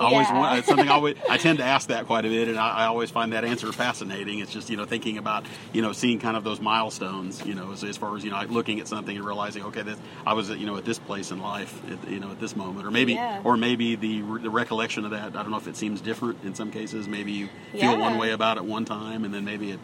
I 0.00 0.04
always 0.04 0.28
Yeah. 0.28 0.38
want, 0.38 0.64
something 0.66 0.88
I 0.88 0.92
always 0.92 1.16
I 1.30 1.36
tend 1.36 1.58
to 1.58 1.64
ask 1.64 1.88
that 1.88 2.06
quite 2.06 2.24
a 2.24 2.28
bit, 2.28 2.48
and 2.48 2.58
I, 2.58 2.78
I 2.78 2.84
always 2.86 3.10
find 3.10 3.32
that 3.32 3.44
answer 3.44 3.70
fascinating. 3.72 4.40
It's 4.40 4.52
just 4.52 4.68
you 4.68 4.76
know 4.76 4.84
thinking 4.84 5.18
about 5.18 5.46
you 5.72 5.82
know 5.82 5.92
seeing 5.92 6.18
kind 6.18 6.36
of 6.36 6.42
those 6.42 6.60
milestones, 6.60 7.44
you 7.46 7.54
know, 7.54 7.70
as, 7.72 7.84
as 7.84 7.96
far 7.96 8.16
as 8.16 8.24
you 8.24 8.30
know 8.30 8.36
like 8.36 8.50
looking 8.50 8.80
at 8.80 8.88
something 8.88 9.16
and 9.16 9.24
realizing 9.24 9.62
okay, 9.66 9.82
this, 9.82 9.98
I 10.26 10.32
was 10.34 10.50
at, 10.50 10.58
you 10.58 10.66
know 10.66 10.76
at 10.76 10.84
this 10.84 10.98
place 10.98 11.30
in 11.30 11.38
life, 11.40 11.80
at, 11.90 12.10
you 12.10 12.18
know 12.18 12.30
at 12.32 12.40
this 12.40 12.56
moment, 12.56 12.86
or 12.86 12.90
maybe 12.90 13.12
Yeah. 13.14 13.40
or 13.44 13.56
maybe 13.56 13.94
the 13.94 14.20
the 14.20 14.50
recollection 14.50 15.04
of 15.04 15.12
that. 15.12 15.36
I 15.36 15.42
don't 15.42 15.50
know 15.50 15.58
if 15.58 15.68
it 15.68 15.76
seems 15.76 16.00
different 16.00 16.42
in 16.44 16.54
some 16.56 16.72
cases. 16.72 17.06
Maybe 17.06 17.30
you 17.32 17.48
feel 17.72 17.92
Yeah. 17.92 17.98
one 17.98 18.18
way 18.18 18.32
about 18.32 18.56
it 18.56 18.64
one 18.64 18.84
time, 18.84 19.24
and 19.24 19.32
then 19.32 19.44
maybe 19.44 19.70
it 19.70 19.78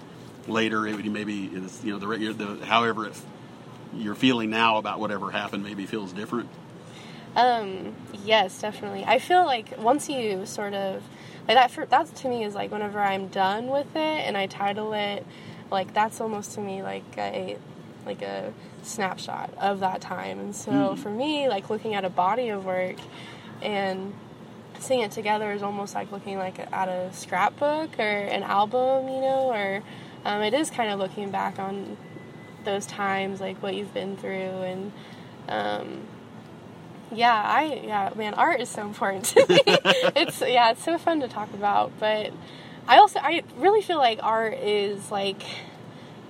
later 0.48 0.86
it 0.88 0.96
would 0.96 1.06
maybe 1.06 1.50
it's 1.54 1.84
you 1.84 1.92
know 1.92 1.98
the, 1.98 2.32
the 2.32 2.66
however 2.66 3.06
it 3.06 3.14
you're 3.94 4.14
feeling 4.14 4.50
now 4.50 4.78
about 4.78 4.98
whatever 5.00 5.30
happened 5.30 5.62
maybe 5.62 5.86
feels 5.86 6.12
different. 6.12 6.48
Um, 7.36 7.94
yes, 8.24 8.60
definitely. 8.60 9.04
I 9.04 9.18
feel 9.18 9.44
like 9.44 9.78
once 9.78 10.08
you 10.08 10.46
sort 10.46 10.74
of 10.74 11.02
like 11.46 11.56
that. 11.56 11.70
For, 11.70 11.86
that 11.86 12.14
to 12.14 12.28
me 12.28 12.44
is 12.44 12.54
like 12.54 12.70
whenever 12.70 13.00
I'm 13.00 13.28
done 13.28 13.68
with 13.68 13.94
it 13.96 13.98
and 13.98 14.36
I 14.36 14.46
title 14.46 14.92
it, 14.92 15.26
like 15.70 15.94
that's 15.94 16.20
almost 16.20 16.54
to 16.54 16.60
me 16.60 16.82
like 16.82 17.04
a 17.18 17.56
like 18.06 18.22
a 18.22 18.52
snapshot 18.82 19.52
of 19.58 19.80
that 19.80 20.00
time. 20.00 20.38
And 20.38 20.54
so 20.54 20.96
for 20.96 21.10
me, 21.10 21.48
like 21.48 21.70
looking 21.70 21.94
at 21.94 22.04
a 22.04 22.10
body 22.10 22.48
of 22.48 22.64
work 22.64 22.96
and 23.62 24.14
seeing 24.78 25.00
it 25.00 25.10
together 25.10 25.52
is 25.52 25.62
almost 25.62 25.94
like 25.94 26.10
looking 26.10 26.38
like 26.38 26.58
at 26.72 26.88
a 26.88 27.12
scrapbook 27.12 27.98
or 27.98 28.02
an 28.02 28.42
album, 28.42 29.08
you 29.08 29.20
know, 29.20 29.52
or 29.52 29.82
um, 30.24 30.42
it 30.42 30.54
is 30.54 30.70
kind 30.70 30.90
of 30.90 30.98
looking 30.98 31.30
back 31.30 31.58
on 31.58 31.96
those 32.64 32.86
times, 32.86 33.40
like 33.40 33.62
what 33.62 33.74
you've 33.74 33.92
been 33.94 34.16
through, 34.16 34.30
and 34.30 34.92
um, 35.48 36.02
yeah, 37.12 37.42
I 37.44 37.82
yeah, 37.84 38.10
man, 38.16 38.34
art 38.34 38.60
is 38.60 38.68
so 38.68 38.82
important 38.82 39.24
to 39.26 39.46
me. 39.48 39.60
it's 39.66 40.40
yeah, 40.40 40.70
it's 40.70 40.84
so 40.84 40.98
fun 40.98 41.20
to 41.20 41.28
talk 41.28 41.52
about, 41.54 41.92
but 41.98 42.32
I 42.86 42.98
also 42.98 43.18
I 43.20 43.42
really 43.56 43.82
feel 43.82 43.98
like 43.98 44.20
art 44.22 44.54
is 44.54 45.10
like 45.10 45.42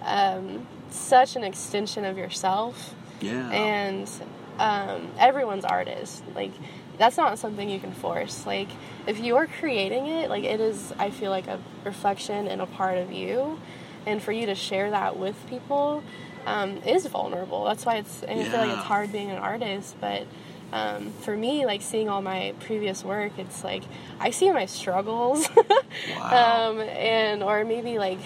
um, 0.03 0.67
such 0.91 1.37
an 1.37 1.45
extension 1.45 2.05
of 2.05 2.19
yourself. 2.19 2.95
Yeah. 3.21 3.51
and 3.51 4.11
um, 4.59 5.11
everyone's 5.19 5.67
artist 5.67 6.23
like 6.35 6.53
that's 6.97 7.19
not 7.19 7.39
something 7.39 7.69
you 7.69 7.79
can 7.81 7.93
force. 7.93 8.47
Like 8.47 8.69
if 9.07 9.19
you're 9.19 9.47
creating 9.47 10.07
it 10.07 10.31
like 10.31 10.45
it 10.45 10.61
is 10.61 10.93
i 10.99 11.11
feel 11.11 11.31
like 11.31 11.47
a 11.47 11.59
reflection 11.85 12.47
and 12.47 12.61
a 12.63 12.67
part 12.67 12.97
of 12.99 13.13
you. 13.13 13.59
And 14.07 14.23
for 14.23 14.33
you 14.33 14.47
to 14.47 14.55
share 14.55 14.91
that 14.91 15.19
with 15.19 15.37
people 15.49 16.03
um, 16.47 16.79
is 16.87 17.05
vulnerable. 17.07 17.65
That's 17.65 17.85
why 17.85 17.97
it's 17.97 18.23
and 18.23 18.41
i 18.41 18.45
feel 18.45 18.61
like 18.61 18.71
it's 18.71 18.87
hard 18.87 19.13
being 19.13 19.31
an 19.31 19.37
artist 19.39 19.97
but 20.01 20.27
um, 20.73 21.11
for 21.23 21.37
me 21.37 21.67
like 21.67 21.83
seeing 21.83 22.09
all 22.09 22.23
my 22.23 22.55
previous 22.61 23.05
work 23.05 23.33
it's 23.39 23.65
like 23.65 23.83
i 24.21 24.31
see 24.31 24.51
my 24.53 24.67
struggles 24.67 25.49
Wow. 26.17 26.71
um, 26.71 26.81
and 26.81 27.43
or 27.43 27.65
maybe 27.65 27.99
like 27.99 28.19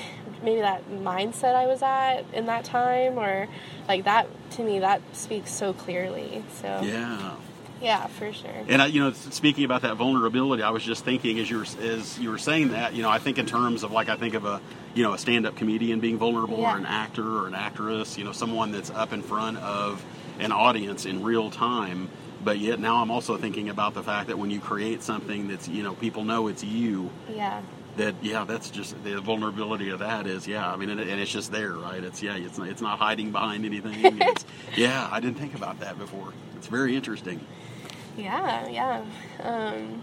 maybe 0.43 0.61
that 0.61 0.89
mindset 0.91 1.55
I 1.55 1.67
was 1.67 1.81
at 1.83 2.25
in 2.35 2.45
that 2.47 2.65
time, 2.67 3.19
or 3.19 3.49
like 3.89 4.05
that 4.05 4.29
to 4.53 4.63
me 4.63 4.81
that 4.81 5.01
speaks 5.15 5.51
so 5.51 5.73
clearly. 5.73 6.45
So 6.61 6.83
yeah. 6.85 7.37
yeah, 7.81 8.07
for 8.09 8.31
sure. 8.31 8.51
And 8.69 8.83
I, 8.83 8.87
you 8.87 9.01
know, 9.01 9.13
speaking 9.13 9.65
about 9.65 9.81
that 9.83 9.97
vulnerability, 9.97 10.63
I 10.63 10.69
was 10.69 10.83
just 10.83 11.03
thinking 11.03 11.39
as 11.39 11.49
you 11.51 11.59
were 11.59 11.67
as 11.81 12.19
you 12.19 12.29
were 12.29 12.37
saying 12.37 12.69
that, 12.73 12.93
you 12.95 13.03
know, 13.03 13.09
I 13.09 13.19
think 13.19 13.39
in 13.39 13.47
terms 13.47 13.83
of 13.85 13.93
like 13.93 14.11
I 14.11 14.17
think 14.17 14.35
of 14.35 14.45
a 14.45 14.61
you 14.95 15.03
know 15.03 15.15
a 15.15 15.19
stand-up 15.19 15.57
comedian 15.57 16.01
being 16.01 16.19
vulnerable, 16.19 16.59
Yeah. 16.59 16.75
or 16.75 16.77
an 16.77 16.85
actor 16.85 17.27
or 17.39 17.47
an 17.47 17.55
actress, 17.55 18.19
you 18.19 18.25
know, 18.25 18.33
someone 18.33 18.71
that's 18.71 18.91
up 18.91 19.15
in 19.15 19.23
front 19.23 19.57
of 19.59 20.05
an 20.39 20.53
audience 20.53 21.07
in 21.07 21.23
real 21.23 21.51
time. 21.51 22.11
But 22.45 22.59
yet 22.59 22.79
now 22.79 22.97
I'm 23.03 23.11
also 23.11 23.37
thinking 23.39 23.69
about 23.71 23.95
the 23.95 24.03
fact 24.03 24.29
that 24.29 24.39
when 24.39 24.51
you 24.51 24.61
create 24.61 25.03
something 25.03 25.49
that's 25.49 25.69
you 25.69 25.83
know 25.83 25.95
people 25.95 26.25
know 26.25 26.49
it's 26.49 26.63
you, 26.63 27.11
Yeah, 27.35 27.63
that 27.97 28.15
yeah, 28.23 28.45
that's 28.45 28.71
just 28.71 29.03
the 29.05 29.21
vulnerability 29.21 29.91
of 29.91 30.01
that 30.01 30.27
is 30.27 30.47
yeah. 30.47 30.71
I 30.71 30.77
mean, 30.77 30.91
and, 30.91 31.01
and 31.01 31.21
it's 31.21 31.31
just 31.33 31.53
there, 31.53 31.73
right? 31.73 32.03
It's 32.05 32.23
yeah, 32.23 32.37
it's 32.37 32.59
not, 32.59 32.69
it's 32.69 32.83
not 32.83 32.99
hiding 32.99 33.33
behind 33.33 33.65
anything. 33.65 34.21
Yeah, 34.77 35.09
I 35.11 35.21
didn't 35.21 35.39
think 35.39 35.55
about 35.55 35.81
that 35.81 35.99
before. 35.99 36.33
It's 36.57 36.67
very 36.67 36.97
interesting. 36.97 37.41
yeah, 38.17 38.69
yeah. 38.69 39.05
Um, 39.41 40.03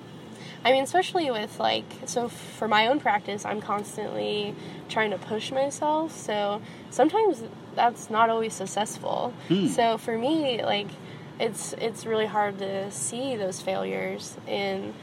I 0.64 0.72
mean, 0.72 0.84
especially 0.84 1.30
with 1.32 1.60
like, 1.60 1.86
so 2.06 2.30
for 2.30 2.68
my 2.68 2.88
own 2.88 3.00
practice, 3.00 3.46
I'm 3.46 3.62
constantly 3.62 4.56
trying 4.90 5.12
to 5.12 5.18
push 5.18 5.52
myself. 5.52 6.16
So 6.16 6.62
sometimes 6.92 7.44
that's 7.76 8.10
not 8.10 8.30
always 8.30 8.54
successful. 8.54 9.34
So 9.70 9.98
for 9.98 10.18
me, 10.18 10.64
like, 10.64 10.88
it's 11.42 11.74
it's 11.76 12.06
really 12.08 12.28
hard 12.28 12.60
to 12.60 12.92
see 12.92 13.38
those 13.38 13.62
failures 13.62 14.38
and 14.48 14.94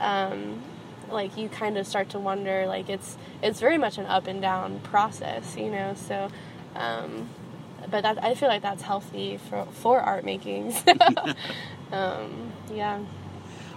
um, 0.00 0.62
like 1.10 1.36
you 1.38 1.48
kind 1.50 1.78
of 1.78 1.88
start 1.88 2.10
to 2.10 2.20
wonder 2.20 2.66
like 2.68 2.90
it's 2.90 3.18
it's 3.42 3.60
very 3.60 3.78
much 3.78 3.98
an 3.98 4.06
up 4.06 4.28
and 4.28 4.42
down 4.42 4.80
process 4.80 5.56
you 5.58 5.70
know 5.70 5.94
so 5.96 6.30
um, 6.76 7.30
but 7.90 8.02
that, 8.02 8.24
I 8.24 8.34
feel 8.36 8.48
like 8.50 8.62
that's 8.62 8.82
healthy 8.82 9.38
for 9.38 9.66
for 9.72 10.00
art 10.00 10.24
making 10.24 10.74
um, 11.92 12.52
yeah 12.72 13.00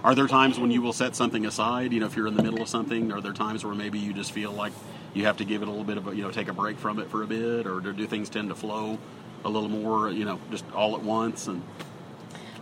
Are 0.04 0.14
there 0.14 0.28
times 0.28 0.58
when 0.58 0.70
you 0.70 0.82
will 0.82 0.94
set 0.94 1.14
something 1.16 1.46
aside? 1.46 1.92
You 1.92 2.00
know, 2.00 2.06
if 2.06 2.16
you're 2.16 2.26
in 2.26 2.34
the 2.34 2.42
middle 2.42 2.62
of 2.62 2.68
something, 2.68 3.12
are 3.12 3.20
there 3.20 3.34
times 3.34 3.64
where 3.64 3.74
maybe 3.74 3.98
you 3.98 4.14
just 4.14 4.32
feel 4.32 4.52
like 4.52 4.72
you 5.14 5.26
have 5.26 5.36
to 5.38 5.44
give 5.44 5.62
it 5.62 5.68
a 5.68 5.70
little 5.70 5.84
bit 5.84 5.98
of 5.98 6.08
a, 6.08 6.16
you 6.16 6.22
know, 6.22 6.30
take 6.32 6.48
a 6.48 6.54
break 6.54 6.78
from 6.78 6.98
it 7.00 7.10
for 7.10 7.22
a 7.22 7.28
bit, 7.28 7.66
or 7.66 7.80
do 7.80 7.92
do 7.92 8.06
things 8.06 8.30
tend 8.30 8.48
to 8.48 8.56
flow 8.56 8.98
a 9.44 9.50
little 9.50 9.68
more, 9.68 10.10
you 10.10 10.24
know, 10.24 10.40
just 10.50 10.64
all 10.72 10.96
at 10.96 11.02
once? 11.02 11.48
And 11.48 11.62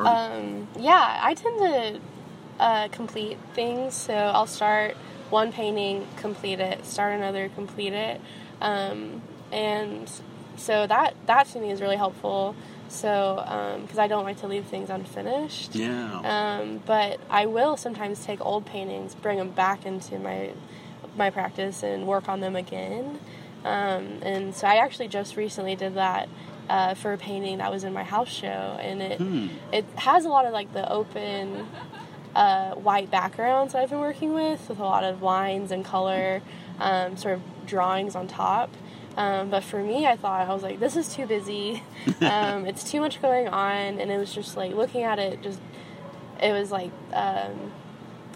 Um, 0.06 0.68
yeah, 0.78 1.20
I 1.22 1.34
tend 1.34 1.58
to 1.58 2.00
uh, 2.60 2.88
complete 2.88 3.38
things. 3.54 3.94
So 3.94 4.14
I'll 4.14 4.46
start 4.46 4.96
one 5.30 5.52
painting, 5.52 6.06
complete 6.16 6.60
it, 6.60 6.84
start 6.86 7.12
another, 7.14 7.48
complete 7.50 7.92
it, 7.92 8.20
um, 8.60 9.22
and 9.52 10.10
so 10.56 10.86
that 10.86 11.14
that 11.26 11.46
to 11.48 11.60
me 11.60 11.70
is 11.70 11.80
really 11.80 11.96
helpful. 11.96 12.54
So 12.88 13.78
because 13.82 13.98
I 13.98 14.08
don't 14.08 14.24
like 14.24 14.40
to 14.40 14.46
leave 14.46 14.64
things 14.64 14.88
unfinished. 14.88 15.74
yeah, 15.74 16.20
Um, 16.24 16.82
but 16.86 17.20
I 17.28 17.46
will 17.46 17.76
sometimes 17.76 18.24
take 18.24 18.44
old 18.44 18.64
paintings, 18.64 19.14
bring 19.14 19.38
them 19.38 19.50
back 19.50 19.84
into 19.84 20.18
my 20.18 20.52
my 21.16 21.30
practice, 21.30 21.82
and 21.82 22.06
work 22.06 22.28
on 22.28 22.40
them 22.40 22.56
again. 22.56 23.18
Um, 23.64 24.20
and 24.22 24.54
so 24.54 24.66
I 24.66 24.76
actually 24.76 25.08
just 25.08 25.36
recently 25.36 25.76
did 25.76 25.94
that 25.94 26.28
uh, 26.68 26.94
for 26.94 27.12
a 27.12 27.18
painting 27.18 27.58
that 27.58 27.70
was 27.70 27.84
in 27.84 27.92
my 27.92 28.04
house 28.04 28.28
show, 28.28 28.46
and 28.80 29.00
it 29.02 29.20
it 29.72 29.84
has 29.96 30.24
a 30.24 30.28
lot 30.28 30.44
of 30.46 30.52
like 30.52 30.72
the 30.72 30.90
open 30.90 31.66
uh, 32.34 32.74
white 32.74 33.10
backgrounds 33.10 33.72
that 33.72 33.82
I've 33.82 33.90
been 33.90 34.00
working 34.00 34.32
with, 34.34 34.68
with 34.68 34.78
a 34.78 34.84
lot 34.84 35.04
of 35.04 35.22
lines 35.22 35.70
and 35.72 35.84
color, 35.84 36.40
um, 36.78 37.16
sort 37.16 37.34
of 37.34 37.42
drawings 37.66 38.14
on 38.14 38.28
top. 38.28 38.70
Um, 39.16 39.50
but 39.50 39.64
for 39.64 39.82
me, 39.82 40.06
I 40.06 40.14
thought 40.16 40.48
I 40.48 40.54
was 40.54 40.62
like, 40.62 40.78
this 40.78 40.94
is 40.94 41.12
too 41.14 41.26
busy. 41.26 41.82
Um, 42.20 42.66
it's 42.66 42.88
too 42.90 43.00
much 43.00 43.20
going 43.22 43.48
on, 43.48 43.98
and 44.00 44.10
it 44.10 44.18
was 44.18 44.32
just 44.34 44.56
like 44.56 44.74
looking 44.74 45.02
at 45.02 45.18
it, 45.18 45.40
just 45.42 45.60
it 46.42 46.52
was 46.52 46.70
like 46.70 46.90
um, 47.12 47.72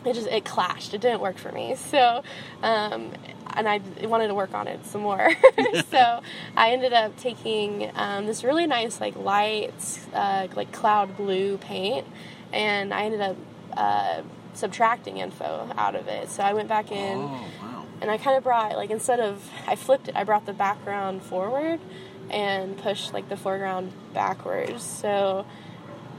it 0.04 0.14
just 0.14 0.28
it 0.28 0.44
clashed. 0.44 0.94
It 0.94 1.00
didn't 1.00 1.20
work 1.20 1.36
for 1.38 1.52
me. 1.52 1.76
So, 1.90 2.22
um, 2.62 3.12
and 3.54 3.68
I 3.68 3.80
wanted 4.02 4.28
to 4.28 4.34
work 4.34 4.54
on 4.54 4.68
it 4.68 4.84
some 4.86 5.02
more. 5.02 5.30
so 5.90 6.20
I 6.56 6.70
ended 6.72 6.92
up 6.92 7.16
taking 7.16 7.90
um, 7.94 8.26
this 8.26 8.44
really 8.44 8.66
nice 8.66 9.00
like 9.00 9.16
light 9.16 10.00
uh, 10.14 10.48
like 10.56 10.72
cloud 10.72 11.16
blue 11.16 11.58
paint, 11.58 12.06
and 12.52 12.92
I 12.92 13.04
ended 13.04 13.20
up 13.20 13.36
uh, 13.76 14.22
subtracting 14.54 15.18
info 15.18 15.68
out 15.76 15.94
of 15.94 16.08
it. 16.08 16.28
So 16.28 16.42
I 16.42 16.52
went 16.54 16.68
back 16.68 16.90
in 16.90 17.18
oh 17.18 17.48
wow, 17.62 17.86
and 18.00 18.10
I 18.10 18.18
kind 18.18 18.36
of 18.36 18.42
brought 18.44 18.76
like 18.76 18.90
instead 18.90 19.20
of 19.20 19.48
I 19.66 19.76
flipped 19.76 20.08
it, 20.08 20.16
I 20.16 20.24
brought 20.24 20.46
the 20.46 20.52
background 20.52 21.22
forward 21.22 21.80
and 22.30 22.76
pushed 22.78 23.12
like 23.12 23.28
the 23.28 23.36
foreground 23.36 23.92
backwards. 24.14 24.82
So, 24.82 25.44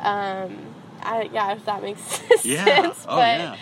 um, 0.02 0.58
I 1.02 1.30
yeah, 1.34 1.54
if 1.54 1.66
that 1.66 1.82
makes 1.82 2.22
Yeah. 2.46 2.66
sense. 2.66 3.06
Oh, 3.08 3.16
but 3.16 3.40
yeah. 3.40 3.58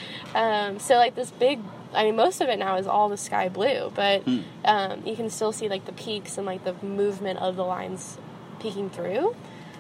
um, 0.68 0.80
so 0.80 0.96
like 0.96 1.16
this 1.16 1.32
big. 1.32 1.60
I 1.94 2.06
mean, 2.06 2.16
most 2.16 2.42
of 2.42 2.50
it 2.50 2.58
now 2.60 2.78
is 2.78 2.88
all 2.88 3.10
the 3.10 3.18
sky 3.18 3.50
blue, 3.50 3.92
but 3.96 4.24
Hmm. 4.24 4.40
um, 4.66 5.02
you 5.06 5.16
can 5.16 5.30
still 5.30 5.52
see 5.52 5.68
like 5.70 5.86
the 5.86 5.92
peaks 5.94 6.38
and 6.38 6.46
like 6.46 6.64
the 6.64 6.74
movement 6.86 7.40
of 7.40 7.56
the 7.56 7.66
lines 7.66 8.18
peeking 8.60 8.90
through. 8.90 9.36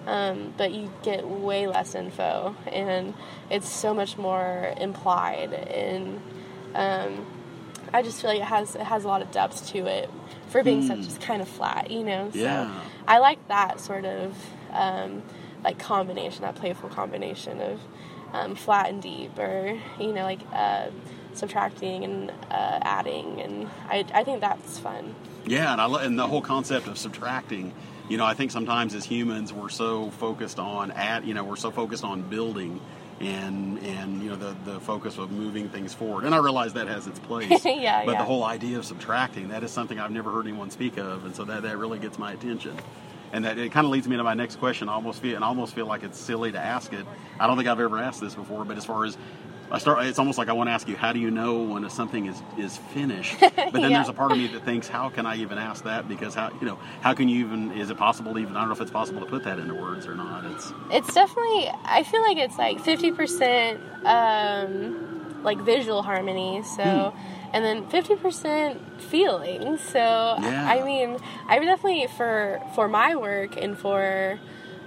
Um, 0.07 0.53
but 0.57 0.71
you 0.71 0.91
get 1.03 1.27
way 1.27 1.67
less 1.67 1.93
info, 1.93 2.55
and 2.65 3.13
it's 3.51 3.69
so 3.69 3.93
much 3.93 4.17
more 4.17 4.73
implied. 4.77 5.53
And 5.53 6.19
um, 6.73 7.25
I 7.93 8.01
just 8.01 8.19
feel 8.21 8.31
like 8.31 8.39
it 8.39 8.45
has 8.45 8.75
it 8.75 8.81
has 8.81 9.03
a 9.03 9.07
lot 9.07 9.21
of 9.21 9.29
depth 9.31 9.67
to 9.73 9.85
it 9.85 10.09
for 10.47 10.63
being 10.63 10.81
such 10.81 11.01
just 11.05 11.21
kind 11.21 11.41
of 11.41 11.47
flat, 11.47 11.91
you 11.91 12.03
know. 12.03 12.29
So 12.31 12.37
Hmm. 12.39 12.41
Yeah. 12.43 12.81
I 13.07 13.19
like 13.19 13.47
that 13.47 13.79
sort 13.79 14.05
of 14.05 14.35
um, 14.73 15.21
like 15.63 15.77
combination, 15.77 16.41
that 16.41 16.55
playful 16.55 16.89
combination 16.89 17.61
of 17.61 17.79
um, 18.33 18.55
flat 18.55 18.89
and 18.89 19.01
deep, 19.03 19.37
or 19.37 19.77
you 19.99 20.13
know, 20.13 20.23
like 20.23 20.41
uh, 20.51 20.87
subtracting 21.37 22.03
and 22.03 22.29
uh, 22.49 22.79
adding, 22.81 23.41
and 23.41 23.69
I 23.89 24.05
I 24.13 24.23
think 24.23 24.41
that's 24.41 24.79
fun. 24.79 25.15
yeah, 25.45 25.71
and 25.71 25.81
I 25.81 25.85
lo- 25.85 25.99
and 25.99 26.17
the 26.17 26.27
whole 26.27 26.41
concept 26.41 26.87
of 26.87 26.97
subtracting. 26.97 27.73
You 28.09 28.17
know, 28.17 28.25
I 28.25 28.33
think 28.33 28.51
sometimes 28.51 28.93
as 28.93 29.05
humans 29.05 29.53
we're 29.53 29.69
so 29.69 30.09
focused 30.11 30.59
on 30.59 30.91
at 30.91 31.23
you 31.25 31.33
know 31.33 31.43
we're 31.43 31.55
so 31.55 31.71
focused 31.71 32.03
on 32.03 32.21
building 32.23 32.81
and 33.21 33.79
and 33.79 34.21
you 34.23 34.29
know 34.31 34.35
the 34.35 34.55
the 34.65 34.79
focus 34.81 35.17
of 35.17 35.31
moving 35.31 35.69
things 35.69 35.93
forward. 35.93 36.25
And 36.25 36.33
I 36.35 36.39
realize 36.39 36.73
that 36.73 36.87
has 36.87 37.07
its 37.07 37.19
place. 37.19 37.63
Yeah, 37.65 38.03
But 38.05 38.13
yeah. 38.13 38.17
the 38.17 38.25
whole 38.25 38.43
idea 38.43 38.77
of 38.77 38.85
subtracting 38.85 39.49
that 39.49 39.63
is 39.63 39.71
something 39.71 39.99
I've 39.99 40.11
never 40.11 40.31
heard 40.31 40.45
anyone 40.47 40.71
speak 40.71 40.97
of, 40.97 41.25
and 41.25 41.35
so 41.35 41.45
that 41.45 41.63
that 41.63 41.77
really 41.77 41.99
gets 41.99 42.19
my 42.19 42.33
attention. 42.33 42.77
And 43.33 43.45
that 43.45 43.57
it 43.57 43.71
kind 43.71 43.85
of 43.85 43.91
leads 43.91 44.09
me 44.09 44.17
to 44.17 44.23
my 44.25 44.33
next 44.33 44.57
question. 44.57 44.89
I 44.89 44.93
almost 44.93 45.21
feel 45.21 45.35
and 45.37 45.45
I 45.45 45.47
almost 45.47 45.73
feel 45.73 45.85
like 45.85 46.03
it's 46.03 46.19
silly 46.19 46.51
to 46.51 46.59
ask 46.59 46.91
it. 46.91 47.05
I 47.39 47.47
don't 47.47 47.55
think 47.55 47.69
I've 47.69 47.79
ever 47.79 47.97
asked 47.97 48.19
this 48.19 48.35
before, 48.35 48.65
but 48.65 48.75
as 48.77 48.83
far 48.83 49.05
as 49.05 49.15
I 49.71 49.77
start, 49.79 50.05
it's 50.05 50.19
almost 50.19 50.37
like 50.37 50.49
I 50.49 50.53
want 50.53 50.67
to 50.67 50.73
ask 50.73 50.87
you, 50.87 50.97
how 50.97 51.13
do 51.13 51.19
you 51.19 51.31
know 51.31 51.63
when 51.63 51.89
something 51.89 52.25
is 52.25 52.41
is 52.57 52.77
finished? 52.77 53.37
But 53.71 53.81
then 53.81 53.91
Yeah. 53.91 53.99
there's 53.99 54.09
a 54.09 54.13
part 54.13 54.33
of 54.33 54.37
me 54.37 54.47
that 54.47 54.65
thinks, 54.65 54.89
how 54.89 55.07
can 55.09 55.25
I 55.25 55.37
even 55.37 55.57
ask 55.57 55.85
that? 55.85 56.05
Because 56.09 56.35
how 56.35 56.49
you 56.59 56.67
know 56.67 56.77
how 56.99 57.13
can 57.13 57.29
you 57.29 57.45
even? 57.45 57.71
Is 57.71 57.89
it 57.89 57.95
possible 57.97 58.33
to 58.33 58.39
even? 58.39 58.57
I 58.57 58.59
don't 58.59 58.67
know 58.67 58.75
if 58.75 58.81
it's 58.81 58.91
possible 58.91 59.21
to 59.21 59.27
put 59.27 59.43
that 59.45 59.59
into 59.59 59.73
words 59.73 60.07
or 60.07 60.13
not. 60.13 60.43
It's 60.45 60.73
It's 60.89 61.13
definitely. 61.13 61.71
I 61.85 62.03
feel 62.03 62.21
like 62.23 62.37
it's 62.37 62.57
like 62.57 62.81
fifty 62.81 63.11
percent 63.13 63.79
um, 64.05 65.39
like 65.43 65.59
visual 65.61 66.01
harmony. 66.03 66.63
So, 66.63 67.13
and 67.53 67.63
then 67.63 67.87
fifty 67.87 68.15
percent 68.15 68.81
feeling. 69.01 69.77
So, 69.77 69.99
Yeah. 69.99 70.65
I 70.67 70.81
mean, 70.83 71.17
I 71.47 71.59
would 71.59 71.65
definitely 71.65 72.07
for 72.07 72.61
for 72.75 72.89
my 72.89 73.15
work 73.15 73.55
and 73.55 73.77
for 73.77 74.37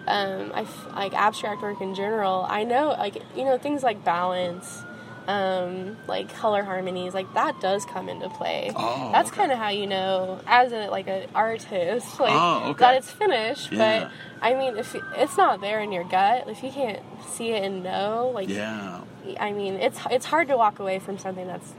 um, 0.06 0.52
I 0.54 0.62
f- 0.62 0.86
like 0.94 1.14
abstract 1.14 1.62
work 1.62 1.80
in 1.80 1.94
general. 1.94 2.46
I 2.48 2.64
know 2.64 2.88
like 2.90 3.22
you 3.36 3.44
know 3.44 3.58
things 3.58 3.82
like 3.82 4.04
balance. 4.04 4.82
Um, 5.26 5.96
like 6.06 6.34
color 6.34 6.62
harmonies, 6.62 7.14
like 7.14 7.32
that 7.32 7.58
does 7.58 7.86
come 7.86 8.10
into 8.10 8.28
play. 8.28 8.70
Oh, 8.76 9.08
That's 9.10 9.30
okay. 9.30 9.38
kind 9.38 9.52
of 9.52 9.56
how 9.58 9.70
you 9.70 9.86
know, 9.86 10.38
as 10.46 10.70
a 10.70 10.88
like 10.90 11.06
an 11.08 11.28
artist, 11.34 12.20
like 12.20 12.34
Oh, 12.34 12.64
okay. 12.72 12.80
that 12.80 12.96
it's 12.96 13.10
finished. 13.10 13.72
Yeah. 13.72 13.78
But 14.10 14.10
I 14.42 14.52
mean, 14.52 14.76
if 14.76 14.94
it's 15.16 15.38
not 15.38 15.62
there 15.62 15.80
in 15.80 15.92
your 15.92 16.04
gut, 16.04 16.44
if 16.50 16.62
you 16.62 16.70
can't 16.70 17.00
see 17.26 17.52
it 17.52 17.64
and 17.64 17.82
know, 17.82 18.32
like, 18.34 18.50
yeah. 18.50 19.00
I 19.40 19.52
mean, 19.52 19.76
it's 19.76 19.98
it's 20.10 20.26
hard 20.26 20.48
to 20.48 20.58
walk 20.58 20.78
away 20.78 20.98
from 20.98 21.16
something 21.16 21.46
that's 21.46 21.72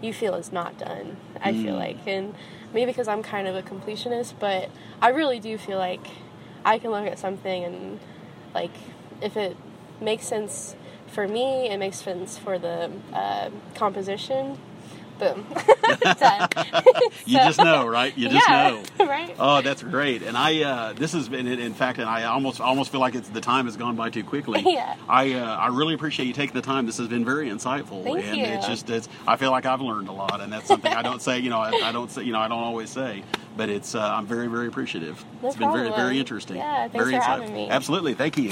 you 0.00 0.14
feel 0.14 0.34
is 0.34 0.50
not 0.50 0.78
done. 0.78 1.18
I 1.42 1.52
feel 1.52 1.74
Mm. 1.74 1.78
like, 1.78 1.98
and 2.06 2.34
maybe 2.72 2.92
because 2.92 3.08
I'm 3.08 3.22
kind 3.22 3.46
of 3.46 3.54
a 3.56 3.62
completionist, 3.62 4.32
but 4.40 4.70
I 5.02 5.08
really 5.10 5.38
do 5.38 5.58
feel 5.58 5.76
like 5.76 6.06
I 6.66 6.78
can 6.80 6.90
look 6.90 7.06
at 7.06 7.18
something 7.18 7.64
and 7.64 8.00
like 8.54 8.72
if 9.22 9.36
it 9.36 9.56
makes 10.00 10.26
sense 10.26 10.74
for 11.06 11.28
me, 11.28 11.70
it 11.70 11.78
makes 11.78 11.98
sense 12.02 12.36
for 12.36 12.58
the 12.58 12.90
uh, 13.12 13.50
composition. 13.76 14.58
Boom. 15.18 15.46
You 17.26 17.38
just 17.38 17.58
know, 17.58 17.88
right? 17.88 18.16
You 18.16 18.28
just 18.28 18.48
yeah, 18.48 18.80
know. 18.98 19.06
right? 19.06 19.34
Oh, 19.38 19.60
that's 19.60 19.82
great. 19.82 20.22
And 20.22 20.36
I, 20.36 20.62
uh, 20.62 20.92
this 20.92 21.12
has 21.12 21.28
been, 21.28 21.48
in 21.48 21.74
fact, 21.74 21.98
and 21.98 22.08
I 22.08 22.24
almost, 22.24 22.60
almost 22.60 22.92
feel 22.92 23.00
like 23.00 23.16
it's 23.16 23.28
the 23.28 23.40
time 23.40 23.64
has 23.66 23.76
gone 23.76 23.96
by 23.96 24.10
too 24.10 24.22
quickly. 24.22 24.62
Yeah. 24.64 24.94
I, 25.08 25.32
uh, 25.34 25.56
I 25.56 25.68
really 25.68 25.94
appreciate 25.94 26.26
you 26.26 26.32
taking 26.32 26.54
the 26.54 26.62
time. 26.62 26.86
This 26.86 26.98
has 26.98 27.08
been 27.08 27.24
very 27.24 27.48
insightful, 27.48 28.04
Thank 28.04 28.24
and 28.24 28.36
you. 28.36 28.44
it's 28.44 28.66
just, 28.66 28.88
it's. 28.90 29.08
I 29.26 29.36
feel 29.36 29.50
like 29.50 29.66
I've 29.66 29.80
learned 29.80 30.08
a 30.08 30.12
lot, 30.12 30.40
and 30.40 30.52
that's 30.52 30.68
something 30.68 30.92
I 30.92 31.02
don't 31.02 31.20
say. 31.20 31.40
You 31.40 31.50
know, 31.50 31.58
I, 31.58 31.70
I 31.70 31.92
don't 31.92 32.10
say, 32.10 32.22
you 32.22 32.32
know, 32.32 32.40
I 32.40 32.46
don't 32.48 32.62
always 32.62 32.90
say, 32.90 33.24
but 33.56 33.68
it's. 33.68 33.94
Uh, 33.96 34.00
I'm 34.00 34.26
very, 34.26 34.46
very 34.46 34.68
appreciative. 34.68 35.24
No 35.42 35.48
it's 35.48 35.56
been 35.56 35.72
very, 35.72 35.90
very 35.90 36.20
interesting. 36.20 36.58
Yeah, 36.58 36.88
thanks 36.88 36.94
very 36.94 37.12
for 37.12 37.18
insightful. 37.18 37.40
having 37.40 37.54
me. 37.54 37.68
Absolutely. 37.68 38.14
Thank 38.14 38.38
you. 38.38 38.50